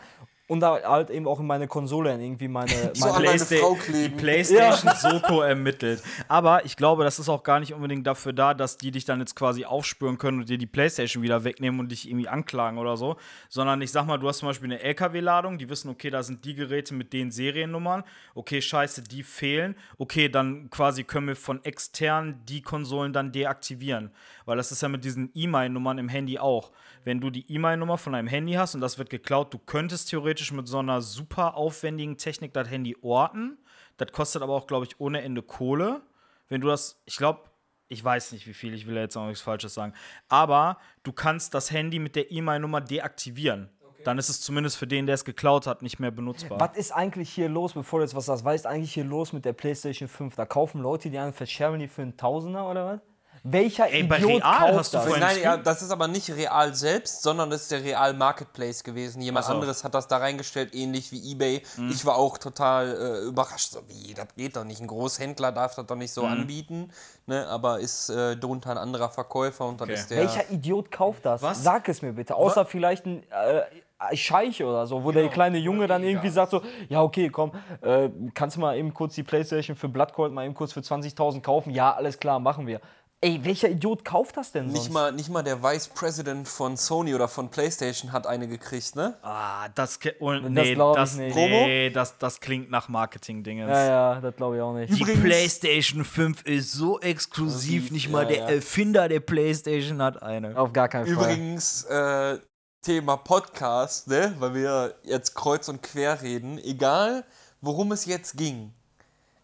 [0.49, 3.77] Und da halt eben auch in meine Konsole irgendwie meine, So meine deine Playsta- Frau
[3.87, 4.09] die.
[4.09, 6.03] PlayStation Soko ermittelt.
[6.27, 9.19] Aber ich glaube, das ist auch gar nicht unbedingt dafür da, dass die dich dann
[9.21, 12.97] jetzt quasi aufspüren können und dir die PlayStation wieder wegnehmen und dich irgendwie anklagen oder
[12.97, 13.15] so.
[13.47, 16.43] Sondern ich sag mal, du hast zum Beispiel eine LKW-Ladung, die wissen, okay, da sind
[16.43, 18.03] die Geräte mit den Seriennummern.
[18.35, 19.75] Okay, scheiße, die fehlen.
[19.97, 24.11] Okay, dann quasi können wir von extern die Konsolen dann deaktivieren.
[24.45, 26.71] Weil das ist ja mit diesen E-Mail-Nummern im Handy auch.
[27.05, 30.32] Wenn du die E-Mail-Nummer von deinem Handy hast und das wird geklaut, du könntest theoretisch
[30.51, 33.57] mit so einer super aufwendigen Technik das Handy orten.
[33.97, 36.01] Das kostet aber auch, glaube ich, ohne Ende Kohle.
[36.49, 37.41] Wenn du das, ich glaube,
[37.87, 39.93] ich weiß nicht, wie viel, ich will ja jetzt auch nichts Falsches sagen.
[40.27, 43.69] Aber du kannst das Handy mit der E-Mail-Nummer deaktivieren.
[44.03, 46.59] Dann ist es zumindest für den, der es geklaut hat, nicht mehr benutzbar.
[46.59, 48.43] Was ist eigentlich hier los, bevor du jetzt was sagst?
[48.43, 50.35] Was ist eigentlich hier los mit der PlayStation 5?
[50.35, 52.99] Da kaufen Leute die an, verscherben die für einen Tausender oder was?
[53.45, 55.05] Welcher Ey, bei Idiot Real kauft hast du das?
[55.07, 58.83] vorhin- Nein, ja, das ist aber nicht real selbst, sondern das ist der Real Marketplace
[58.85, 59.21] gewesen.
[59.21, 59.55] Jemand Ach so.
[59.55, 61.61] anderes hat das da reingestellt, ähnlich wie eBay.
[61.75, 61.89] Mhm.
[61.89, 62.87] Ich war auch total
[63.23, 63.71] äh, überrascht.
[63.71, 64.79] So, wie, das geht doch nicht.
[64.79, 66.21] Ein Großhändler darf das doch nicht Mhm.
[66.21, 66.89] so anbieten.
[67.25, 67.45] Ne?
[67.47, 69.99] Aber ist äh, drunter ein anderer Verkäufer und dann Okay.
[69.99, 70.19] ist der.
[70.19, 71.41] Welcher Idiot kauft das?
[71.41, 71.61] Was?
[71.61, 72.35] Sag es mir bitte.
[72.35, 76.61] Außer vielleicht ein äh, Scheich oder so, wo der kleine Junge dann irgendwie sagt so,
[76.89, 80.45] ja okay, komm, äh, kannst du mal eben kurz die Playstation für Blood Cold mal
[80.45, 81.69] eben kurz für 20.000 kaufen?
[81.71, 82.81] Ja, alles klar, machen wir.
[83.23, 84.79] Ey, welcher Idiot kauft das denn sonst?
[84.79, 88.97] Nicht mal, nicht mal der Vice President von Sony oder von PlayStation hat eine gekriegt,
[88.97, 89.15] ne?
[89.21, 91.33] ah, das, oh, Das nee, das, nicht.
[91.33, 93.69] nee, das, das klingt nach Marketing-Dingens.
[93.69, 94.93] ja, ja, das glaube ich auch nicht.
[94.93, 98.49] Die PlayStation 5 ist so exklusiv, nicht mal ja, der ja.
[98.49, 100.57] Erfinder der PlayStation hat eine.
[100.57, 101.13] Auf gar keinen Fall.
[101.13, 102.39] Übrigens, äh,
[102.81, 104.35] Thema Podcast, ne?
[104.39, 106.57] Weil wir jetzt kreuz und quer reden.
[106.57, 107.23] Egal,
[107.61, 108.73] worum es jetzt ging.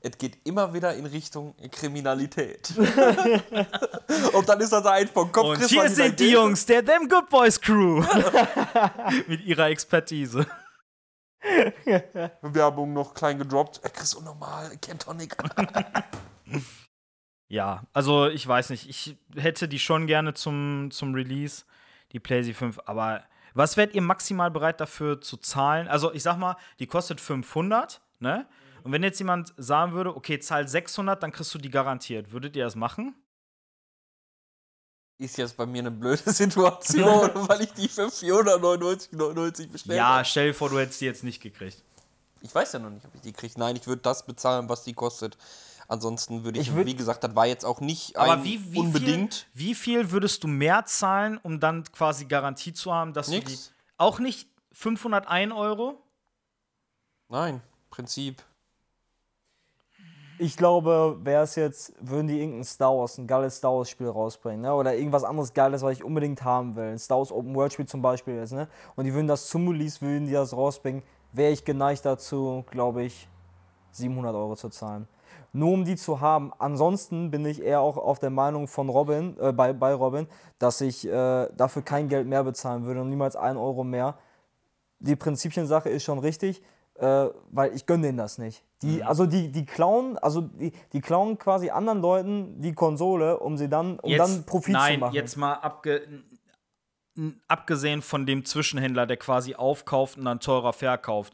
[0.01, 2.73] Es geht immer wieder in Richtung Kriminalität.
[4.33, 6.31] und dann ist das ein vom Kopf Und Chris, hier sind die.
[6.31, 8.01] Jungs der Them Good Boys Crew.
[9.27, 10.45] Mit ihrer Expertise.
[12.41, 13.81] Werbung noch klein gedroppt.
[13.83, 15.35] Äh, Chris, unnormal, Kentonic.
[17.49, 18.89] Ja, also ich weiß nicht.
[18.89, 21.65] Ich hätte die schon gerne zum, zum Release,
[22.13, 22.79] die PlayStation 5.
[22.85, 23.23] Aber
[23.53, 25.89] was wärt ihr maximal bereit dafür zu zahlen?
[25.89, 28.47] Also ich sag mal, die kostet 500, ne?
[28.83, 32.31] Und wenn jetzt jemand sagen würde, okay, zahl 600, dann kriegst du die garantiert.
[32.31, 33.15] Würdet ihr das machen?
[35.21, 40.25] ist jetzt bei mir eine blöde Situation, weil ich die für 499,99 bestellt Ja, habe.
[40.25, 41.83] stell dir vor, du hättest die jetzt nicht gekriegt.
[42.41, 43.53] Ich weiß ja noch nicht, ob ich die kriege.
[43.57, 45.37] Nein, ich würde das bezahlen, was die kostet.
[45.89, 48.71] Ansonsten würde ich, Ich würd- wie gesagt, das war jetzt auch nicht Aber ein wie,
[48.71, 49.33] wie, unbedingt.
[49.53, 53.33] Viel, wie viel würdest du mehr zahlen, um dann quasi Garantie zu haben, dass du
[53.33, 53.39] die.
[53.39, 53.73] Nix.
[53.97, 56.01] Auch nicht 501 Euro?
[57.27, 58.41] Nein, Prinzip.
[60.41, 64.07] Ich glaube, wäre es jetzt, würden die irgendein Star Wars, ein geiles Star Wars Spiel
[64.07, 64.73] rausbringen, ne?
[64.73, 66.91] Oder irgendwas anderes Geiles, was ich unbedingt haben will.
[66.91, 68.69] Ein Star Wars Open World Spiel zum Beispiel jetzt, ne?
[68.95, 73.03] Und die würden das zum Release, würden die das rausbringen, wäre ich geneigt dazu, glaube
[73.03, 73.27] ich,
[73.91, 75.09] 700 Euro zu zahlen.
[75.51, 76.53] Nur um die zu haben.
[76.57, 80.25] Ansonsten bin ich eher auch auf der Meinung von Robin, äh, bei, bei Robin,
[80.57, 84.15] dass ich äh, dafür kein Geld mehr bezahlen würde und niemals 1 Euro mehr.
[84.99, 86.61] Die Prinzipiensache ist schon richtig,
[86.99, 88.63] äh, weil ich gönne denen das nicht.
[88.81, 93.57] Die, Also die, die klauen, also die, die klauen quasi anderen Leuten die Konsole, um
[93.57, 95.15] sie dann, um dann Profit nein, zu machen.
[95.15, 96.01] jetzt mal abge
[97.49, 101.33] abgesehen von dem Zwischenhändler, der quasi aufkauft und dann teurer verkauft.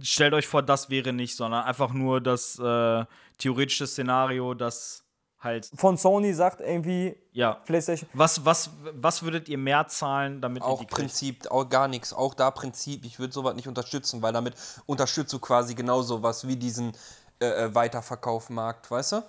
[0.00, 3.04] Stellt euch vor, das wäre nicht, sondern einfach nur das äh,
[3.38, 5.04] theoretische Szenario, das
[5.40, 7.54] halt, Von Sony sagt irgendwie ja.
[7.54, 8.08] PlayStation.
[8.12, 10.98] Was, was, was würdet ihr mehr zahlen, damit ihr Auch die kriegt?
[10.98, 12.12] Prinzip, auch gar nichts.
[12.12, 14.54] Auch da Prinzip, ich würde sowas nicht unterstützen, weil damit
[14.86, 16.92] unterstützt du quasi genau sowas wie diesen
[17.40, 19.22] äh, äh, Weiterverkaufmarkt, weißt du?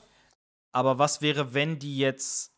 [0.72, 2.52] Aber was wäre, wenn die jetzt,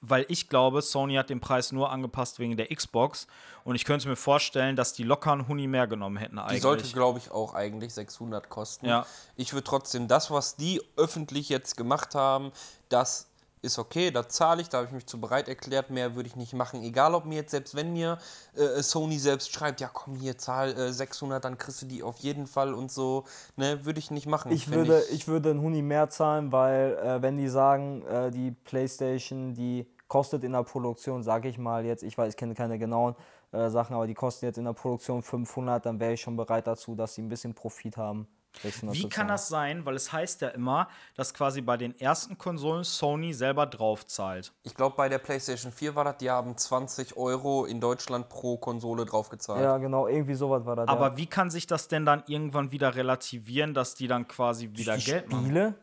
[0.00, 3.26] weil ich glaube, Sony hat den Preis nur angepasst wegen der Xbox
[3.64, 6.62] und ich könnte mir vorstellen, dass die locker einen Huni mehr genommen hätten Die eigentlich.
[6.62, 8.86] sollte, glaube ich, auch eigentlich 600 kosten.
[8.86, 9.06] Ja.
[9.36, 12.52] Ich würde trotzdem das, was die öffentlich jetzt gemacht haben,
[12.88, 13.28] das
[13.62, 16.36] ist okay, da zahle ich, da habe ich mich zu bereit erklärt, mehr würde ich
[16.36, 16.82] nicht machen.
[16.82, 18.18] Egal, ob mir jetzt, selbst wenn mir
[18.54, 22.18] äh, Sony selbst schreibt, ja komm hier, zahl äh, 600, dann kriegst du die auf
[22.18, 23.24] jeden Fall und so,
[23.56, 24.52] ne, würde ich nicht machen.
[24.52, 28.52] Ich würde, ich würde einen Huni mehr zahlen, weil äh, wenn die sagen, äh, die
[28.52, 32.78] PlayStation, die kostet in der Produktion, sage ich mal jetzt, ich weiß, ich kenne keine
[32.78, 33.16] genauen
[33.52, 36.66] äh, Sachen, aber die kostet jetzt in der Produktion 500, dann wäre ich schon bereit
[36.66, 38.28] dazu, dass sie ein bisschen Profit haben.
[38.62, 39.84] 600 Wie kann das sein?
[39.84, 44.52] Weil es heißt ja immer, dass quasi bei den ersten Konsolen Sony selber drauf zahlt.
[44.62, 48.56] Ich glaube, bei der PlayStation 4 war das, die haben 20 Euro in Deutschland pro
[48.56, 49.62] Konsole draufgezahlt.
[49.62, 50.88] Ja, genau, irgendwie sowas war das.
[50.88, 51.16] Aber ja.
[51.16, 55.30] wie kann sich das denn dann irgendwann wieder relativieren, dass die dann quasi wieder Geld
[55.30, 55.44] machen?
[55.44, 55.74] Spiele?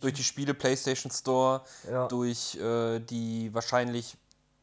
[0.00, 2.06] Durch die Spiele PlayStation Store, Ja.
[2.06, 4.16] durch äh, die wahrscheinlich,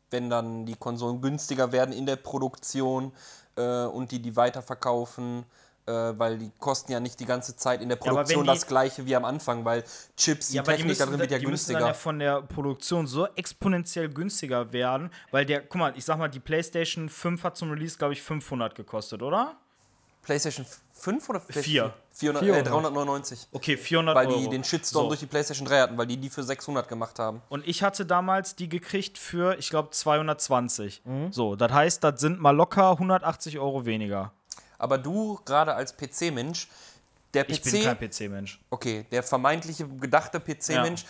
[0.10, 3.12] wenn dann die Konsolen günstiger werden in der Produktion
[3.58, 5.46] äh, und die die weiterverkaufen,
[5.94, 9.16] weil die kosten ja nicht die ganze Zeit in der Produktion die- das gleiche wie
[9.16, 9.84] am Anfang, weil
[10.18, 11.88] Chips, die Ja, die Technik müssen, da drin wird ja die müssen dann günstiger.
[11.88, 16.28] ja von der Produktion so exponentiell günstiger werden, weil der, guck mal, ich sag mal,
[16.30, 19.56] die PlayStation 5 hat zum Release, glaube ich, 500 gekostet, oder?
[20.24, 21.94] PlayStation 5 oder Vier.
[22.14, 22.68] 400, äh, 400.
[22.74, 23.48] 399.
[23.52, 24.40] Okay, 400 Weil Euro.
[24.40, 25.10] die den Shitstorm So.
[25.10, 27.42] durch die PlayStation 3 hatten, weil die die für 600 gemacht haben.
[27.50, 31.02] Und ich hatte damals die gekriegt für, ich glaube, 220.
[31.06, 31.32] Mhm.
[31.32, 34.32] So, das heißt, das sind mal locker 180 Euro weniger.
[34.78, 36.68] Aber du, gerade als PC-Mensch,
[37.34, 38.60] der PC, Ich bin kein PC-Mensch.
[38.70, 41.06] okay, der vermeintliche gedachte PC-Mensch,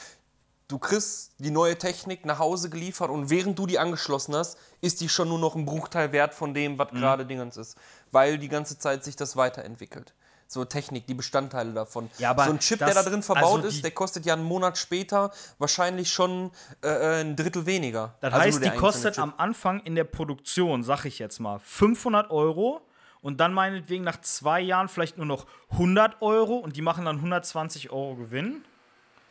[0.68, 5.02] du kriegst die neue Technik nach Hause geliefert und während du die angeschlossen hast, ist
[5.02, 6.78] die schon nur noch ein Bruchteil wert von dem, Mhm.
[6.80, 7.78] was gerade Dingens ist.
[8.12, 10.14] Weil die ganze Zeit sich das weiterentwickelt.
[10.48, 12.10] So Technik, die Bestandteile davon.
[12.20, 14.34] Ja, aber so ein Chip, das- der da drin verbaut also ist, der kostet ja
[14.34, 16.52] einen Monat später wahrscheinlich schon
[16.84, 18.14] äh, äh, ein Drittel weniger.
[18.22, 19.24] Das Also heißt, die kostet Chip.
[19.24, 22.82] am Anfang in der Produktion, sag ich jetzt mal, 500 Euro
[23.26, 27.16] und dann meinetwegen nach zwei Jahren vielleicht nur noch 100 Euro und die machen dann
[27.16, 28.64] 120 Euro Gewinn.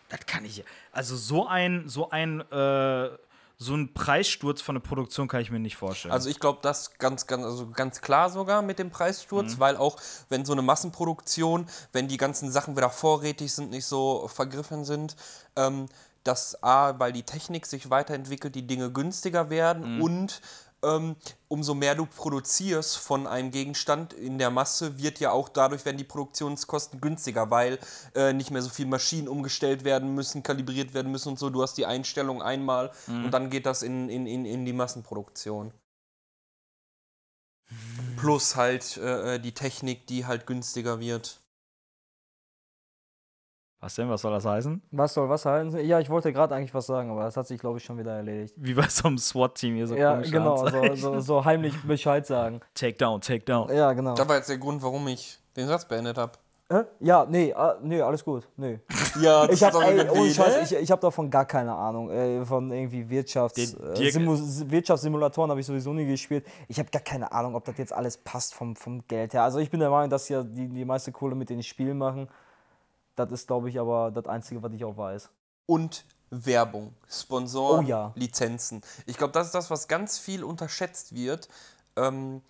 [0.08, 0.64] Das kann ich.
[0.90, 3.08] Also so ein, so ein, äh,
[3.56, 6.10] so ein Preissturz von der Produktion kann ich mir nicht vorstellen.
[6.10, 8.92] Also ich glaube, das ganz, ganz, also ganz klar sogar mit dem Mhm.
[8.92, 9.96] Preissturz, weil auch
[10.28, 15.14] wenn so eine Massenproduktion, wenn die ganzen Sachen wieder vorrätig sind, nicht so vergriffen sind,
[15.54, 15.86] ähm,
[16.24, 19.50] dass A, weil die Technik sich weiterentwickelt, die Dinge günstiger Mhm.
[19.50, 20.40] werden und ähm,
[21.48, 25.98] umso mehr du produzierst von einem Gegenstand in der Masse, wird ja auch dadurch werden
[25.98, 27.78] die Produktionskosten günstiger, weil
[28.14, 31.50] äh, nicht mehr so viele Maschinen umgestellt werden müssen, kalibriert werden müssen und so.
[31.50, 33.26] Du hast die Einstellung einmal Mhm.
[33.26, 35.72] und dann geht das in, in, in, in die Massenproduktion.
[38.16, 41.43] Plus halt äh, die Technik, die halt günstiger wird.
[43.84, 44.08] Was denn?
[44.08, 44.82] Was soll das heißen?
[44.92, 45.78] Was soll was halten?
[45.86, 48.12] Ja, ich wollte gerade eigentlich was sagen, aber das hat sich, glaube ich, schon wieder
[48.16, 48.54] erledigt.
[48.56, 52.60] Wie bei so einem SWAT-Team hier so ja, genau, so, so, so heimlich Bescheid sagen.
[52.74, 53.68] Take down, take down.
[53.74, 54.14] Ja, genau.
[54.14, 56.32] Das war jetzt der Grund, warum ich den Satz beendet habe.
[56.72, 56.84] Hä?
[57.00, 58.48] Ja, nee, ah, nee, alles gut.
[58.56, 58.80] Nee.
[59.20, 60.62] Ja, Ich habe irgendwie, ohne Scheiß, ne?
[60.62, 62.10] ich, ich hab davon gar keine Ahnung.
[62.10, 66.44] Äh, von irgendwie Wirtschafts, äh, Wirtschaftssimulatoren habe ich sowieso nie gespielt.
[66.66, 69.44] Ich habe gar keine Ahnung, ob das jetzt alles passt vom, vom Geld her.
[69.44, 72.28] Also ich bin der Meinung, dass ja die, die meiste Kohle mit den Spielen machen.
[73.16, 75.30] Das ist, glaube ich, aber das Einzige, was ich auch weiß.
[75.66, 78.12] Und Werbung, Sponsoren, Oh ja.
[78.16, 78.82] Lizenzen.
[79.06, 81.48] Ich glaube, das ist das, was ganz viel unterschätzt wird.
[81.96, 82.42] Ähm,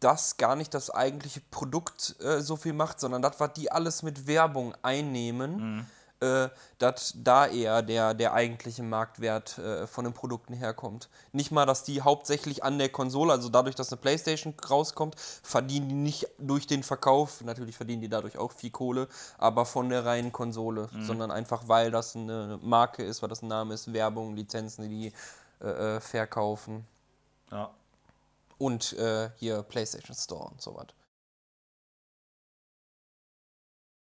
[0.00, 4.02] dass gar nicht das eigentliche Produkt äh, so viel macht, sondern das, was die alles
[4.02, 5.86] mit Werbung einnehmen,
[6.20, 6.48] äh,
[6.78, 11.08] dass da eher der, der eigentliche Marktwert äh, von den Produkten herkommt.
[11.32, 15.88] Nicht mal, dass die hauptsächlich an der Konsole, also dadurch, dass eine Playstation rauskommt, verdienen
[15.88, 19.08] die nicht durch den Verkauf, natürlich verdienen die dadurch auch viel Kohle,
[19.38, 23.48] aber von der reinen Konsole, sondern einfach, weil das eine Marke ist, weil das ein
[23.48, 25.12] Name ist, Werbung, Lizenzen, die die
[25.64, 26.86] äh, äh, verkaufen
[27.50, 27.70] Ja.
[28.58, 30.86] und äh, hier PlayStation Store und so was.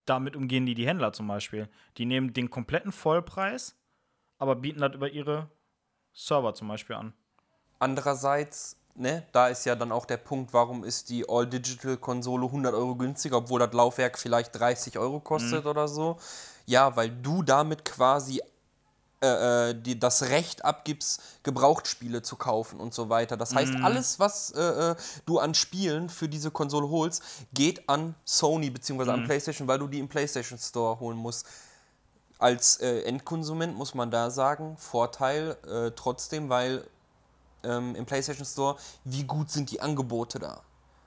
[0.07, 1.69] Damit umgehen die die Händler zum Beispiel.
[1.99, 3.77] Die nehmen den kompletten Vollpreis,
[4.39, 5.51] aber bieten das über ihre
[6.13, 7.13] Server zum Beispiel an.
[7.79, 12.95] Andererseits, ne, da ist ja dann auch der Punkt, warum ist die All-Digital-Konsole 100 Euro
[12.95, 16.17] günstiger, obwohl das Laufwerk vielleicht 30 Euro kostet oder so.
[16.65, 18.41] Ja, weil du damit quasi
[19.27, 23.37] äh, äh, die, das Recht abgibst, Gebrauchtspiele zu kaufen und so weiter.
[23.37, 24.97] Das heißt, alles, was äh, äh,
[25.27, 27.23] du an Spielen für diese Konsole holst,
[27.53, 29.11] geht an Sony bzw.
[29.11, 31.47] an PlayStation, weil du die im PlayStation Store holen musst.
[32.39, 36.85] Als äh, Endkonsument muss man da sagen, Vorteil äh, trotzdem, weil
[37.65, 40.61] ähm, im PlayStation Store, wie gut sind die Angebote da?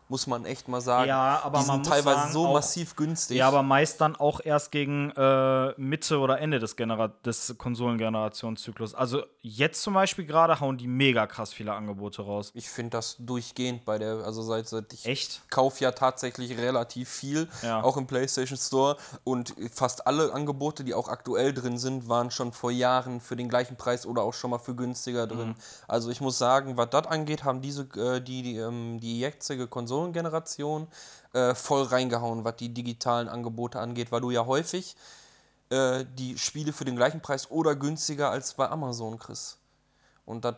[0.10, 1.08] Muss man echt mal sagen.
[1.08, 3.38] Ja, aber die man sind teilweise sagen, so auch- massiv günstig.
[3.38, 7.56] Ja, aber meist dann auch erst gegen äh, Mitte oder Ende des, Genera des
[8.14, 8.96] Konsolengenerationszyklus.
[8.96, 12.52] Also jetzt zum Beispiel gerade hauen die mega krass viele Angebote raus.
[12.56, 15.42] ich finde das durchgehend bei der, also seit, seit ich Echt?
[15.50, 17.84] kaufe ja tatsächlich relativ viel, Ja.
[17.84, 18.98] auch im PlayStation Store.
[19.24, 23.50] Und fast alle Angebote, die auch aktuell drin sind, waren schon vor Jahren für den
[23.50, 25.56] gleichen Preis oder auch schon mal für günstiger drin.
[25.88, 29.68] Also ich muss sagen, was das angeht, haben diese äh, die, die, ähm, die jetzige
[30.00, 30.88] Konsolengeneration
[31.34, 34.96] äh, voll reingehauen, was die digitalen Angebote angeht, weil du ja häufig
[35.70, 39.58] äh, die Spiele für den gleichen Preis oder günstiger als bei Amazon kriegst.
[40.26, 40.56] Und das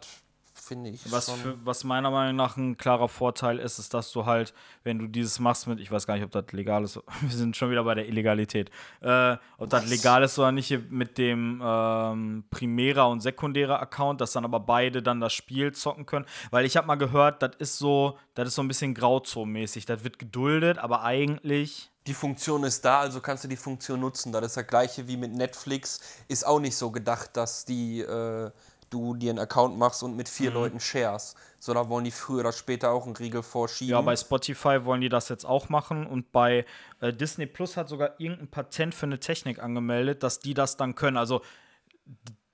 [0.54, 1.12] finde ich.
[1.12, 4.99] Was, für, was meiner Meinung nach ein klarer Vorteil ist, ist, dass du halt, wenn
[4.99, 7.72] du dieses machst mit, ich weiß gar nicht, ob das legal ist, wir sind schon
[7.72, 8.70] wieder bei der Illegalität,
[9.02, 14.34] äh, ob das legal ist oder nicht mit dem ähm, primärer und sekundärer Account, dass
[14.34, 16.26] dann aber beide dann das Spiel zocken können.
[16.49, 19.86] Weil ich habe mal gehört, das ist so, das ist so ein bisschen Grauzone-mäßig.
[19.86, 21.91] Das wird geduldet, aber eigentlich.
[22.08, 24.32] Die Funktion ist da, also kannst du die Funktion nutzen.
[24.32, 25.99] Das ist das gleiche wie mit Netflix.
[26.28, 28.49] Ist auch nicht so gedacht, dass die, äh,
[28.92, 30.56] du dir einen Account machst und mit vier Mhm.
[30.56, 31.36] Leuten shares.
[31.60, 33.92] So, da wollen die früher oder später auch einen Riegel vorschieben.
[33.92, 36.66] Ja, bei Spotify wollen die das jetzt auch machen und bei
[37.00, 40.96] äh, Disney Plus hat sogar irgendein Patent für eine Technik angemeldet, dass die das dann
[40.96, 41.18] können.
[41.18, 41.42] Also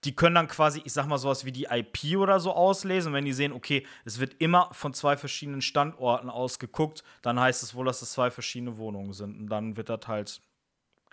[0.03, 3.13] die können dann quasi, ich sag mal, sowas wie die IP oder so auslesen.
[3.13, 7.63] Wenn die sehen, okay, es wird immer von zwei verschiedenen Standorten aus geguckt, dann heißt
[7.63, 9.37] es wohl, dass es zwei verschiedene Wohnungen sind.
[9.39, 10.41] Und dann wird das halt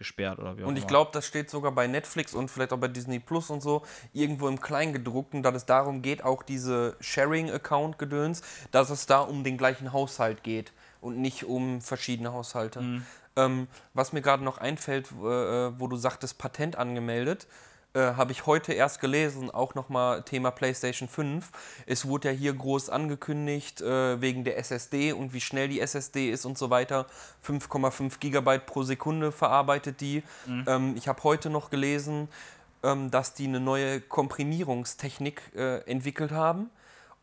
[0.05, 2.78] gesperrt oder wie auch Und ich glaube, das steht sogar bei Netflix und vielleicht auch
[2.78, 3.82] bei Disney Plus und so
[4.12, 9.57] irgendwo im Kleingedruckten, dass es darum geht, auch diese Sharing-Account-Gedöns, dass es da um den
[9.57, 13.02] gleichen Haushalt geht und nicht um verschiedene Haushalte.
[13.36, 17.48] Ähm, was mir gerade noch einfällt, äh, wo du sagtest, Patent angemeldet,
[17.95, 21.51] äh, habe ich heute erst gelesen, auch nochmal Thema PlayStation 5.
[21.86, 26.30] Es wurde ja hier groß angekündigt, äh, wegen der SSD und wie schnell die SSD
[26.30, 27.07] ist und so weiter.
[27.47, 30.22] 5,5 Gigabyte pro Sekunde verarbeitet die.
[30.66, 32.28] Ähm, ich habe heute noch gelesen,
[32.82, 36.70] ähm, dass die eine neue Komprimierungstechnik äh, entwickelt haben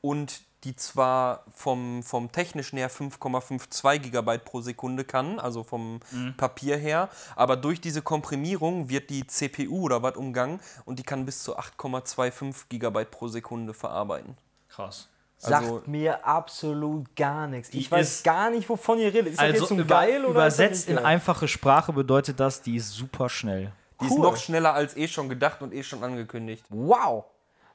[0.01, 5.99] und die zwar vom, vom technischen her 5,52 Gigabyte pro Sekunde kann, also vom
[6.37, 11.25] Papier her, aber durch diese Komprimierung wird die CPU oder was umgangen und die kann
[11.25, 14.37] bis zu 8,25 Gigabyte pro Sekunde verarbeiten.
[14.69, 15.07] Krass.
[15.37, 17.69] Sagt Also- mir absolut gar nichts.
[17.73, 19.29] Ich weiß ist- gar nicht, wovon ihr redet.
[19.33, 22.39] Ist das Also jetzt so über, geil oder ist das übersetzt in einfache Sprache bedeutet
[22.39, 23.71] das, die ist super schnell.
[23.99, 24.19] Die ist Cool.
[24.21, 26.63] noch schneller als eh schon gedacht und eh schon angekündigt.
[26.69, 27.25] Wow!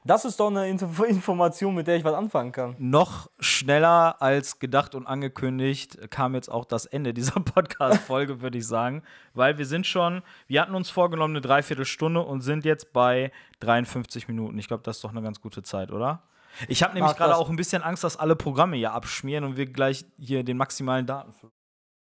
[0.07, 2.75] Das ist doch eine Info- Information, mit der ich was anfangen kann.
[2.79, 8.65] noch schneller als gedacht und angekündigt kam jetzt auch das Ende dieser Podcast-Folge, würde ich
[8.67, 9.03] sagen.
[9.33, 14.27] Weil wir sind schon, wir hatten uns vorgenommen eine Dreiviertelstunde und sind jetzt bei 53
[14.27, 14.57] Minuten.
[14.57, 16.23] Ich glaube, das ist doch eine ganz gute Zeit, oder?
[16.67, 19.67] Ich habe nämlich gerade auch ein bisschen Angst, dass alle Programme hier abschmieren und wir
[19.67, 21.33] gleich hier den maximalen Daten.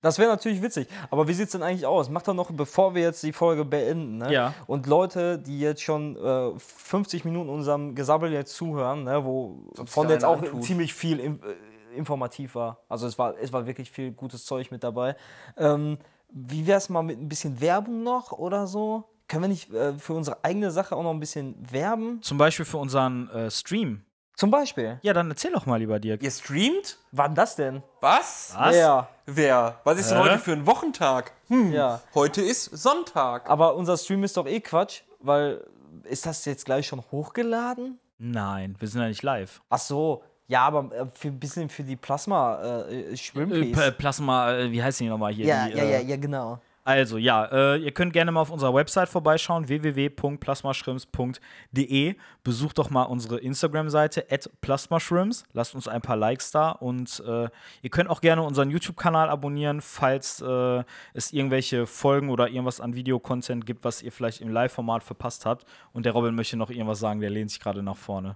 [0.03, 0.89] Das wäre natürlich witzig.
[1.11, 2.11] Aber wie sieht es denn eigentlich aus?
[2.11, 4.33] Macht doch noch, bevor wir jetzt die Folge beenden, ne?
[4.33, 4.55] Ja.
[4.67, 9.25] Und Leute, die jetzt schon äh, 50 Minuten unserem Gesabbel jetzt zuhören, ne?
[9.25, 10.65] wo Sonst von der jetzt auch antut.
[10.65, 12.79] ziemlich viel im, äh, informativ war.
[12.89, 15.15] Also es war, es war wirklich viel gutes Zeug mit dabei.
[15.57, 15.99] Ähm,
[16.31, 19.05] wie wäre es mal mit ein bisschen Werbung noch oder so?
[19.29, 22.21] Können wir nicht äh, für unsere eigene Sache auch noch ein bisschen werben?
[22.23, 24.03] Zum Beispiel für unseren äh, Stream.
[24.37, 24.99] Zum Beispiel.
[25.03, 26.23] Ja, dann erzähl doch mal lieber Dirk.
[26.23, 26.99] Ihr streamt?
[27.13, 27.83] Wann das denn?
[28.01, 28.55] Was?
[28.57, 28.75] Was?
[28.77, 29.81] Ja, Wer?
[29.85, 30.25] Was ist denn Hä?
[30.25, 31.33] heute für ein Wochentag?
[31.49, 32.01] Hm, ja.
[32.15, 33.49] heute ist Sonntag.
[33.49, 35.65] Aber unser Stream ist doch eh Quatsch, weil
[36.05, 37.99] ist das jetzt gleich schon hochgeladen?
[38.19, 39.61] Nein, wir sind ja nicht live.
[39.69, 43.73] Ach so, ja, aber äh, für ein bisschen für die Plasma äh, Äh.
[43.73, 45.47] P- Plasma, äh, wie heißt die nochmal hier?
[45.47, 46.59] ja, die, ja, äh, ja, ja, genau.
[46.85, 52.17] Also ja, äh, ihr könnt gerne mal auf unserer Website vorbeischauen, www.plasmaschrimps.de.
[52.43, 54.27] Besucht doch mal unsere Instagram-Seite
[54.61, 55.45] plasmaschrimps.
[55.53, 57.49] Lasst uns ein paar Likes da und äh,
[57.83, 60.83] ihr könnt auch gerne unseren YouTube-Kanal abonnieren, falls äh,
[61.15, 65.65] es irgendwelche Folgen oder irgendwas an Videocontent gibt, was ihr vielleicht im Live-Format verpasst habt.
[65.93, 68.35] Und der Robin möchte noch irgendwas sagen, der lehnt sich gerade nach vorne.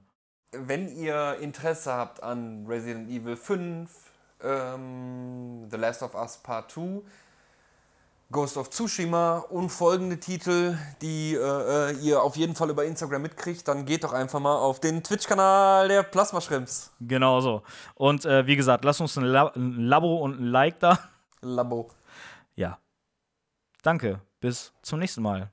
[0.52, 3.90] Wenn ihr Interesse habt an Resident Evil 5,
[4.44, 7.02] ähm, The Last of Us Part 2,
[8.32, 13.22] Ghost of Tsushima und folgende Titel, die äh, äh, ihr auf jeden Fall über Instagram
[13.22, 16.90] mitkriegt, dann geht doch einfach mal auf den Twitch-Kanal der Plasmaschrimps.
[17.00, 17.62] Genau so.
[17.94, 20.98] Und äh, wie gesagt, lasst uns ein, La ein Labo und ein Like da.
[21.40, 21.90] Labo.
[22.56, 22.78] Ja.
[23.82, 24.20] Danke.
[24.40, 25.50] Bis zum nächsten Mal.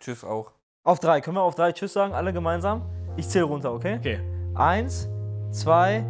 [0.00, 0.52] Tschüss auch.
[0.84, 1.20] Auf drei.
[1.20, 2.82] Können wir auf drei Tschüss sagen, alle gemeinsam?
[3.16, 3.96] Ich zähle runter, okay?
[3.98, 4.20] Okay.
[4.54, 5.08] Eins,
[5.50, 6.04] zwei,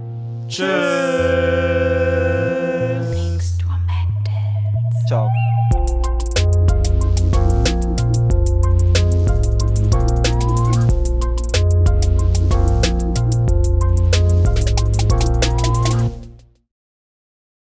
[0.49, 2.04] Tschüss.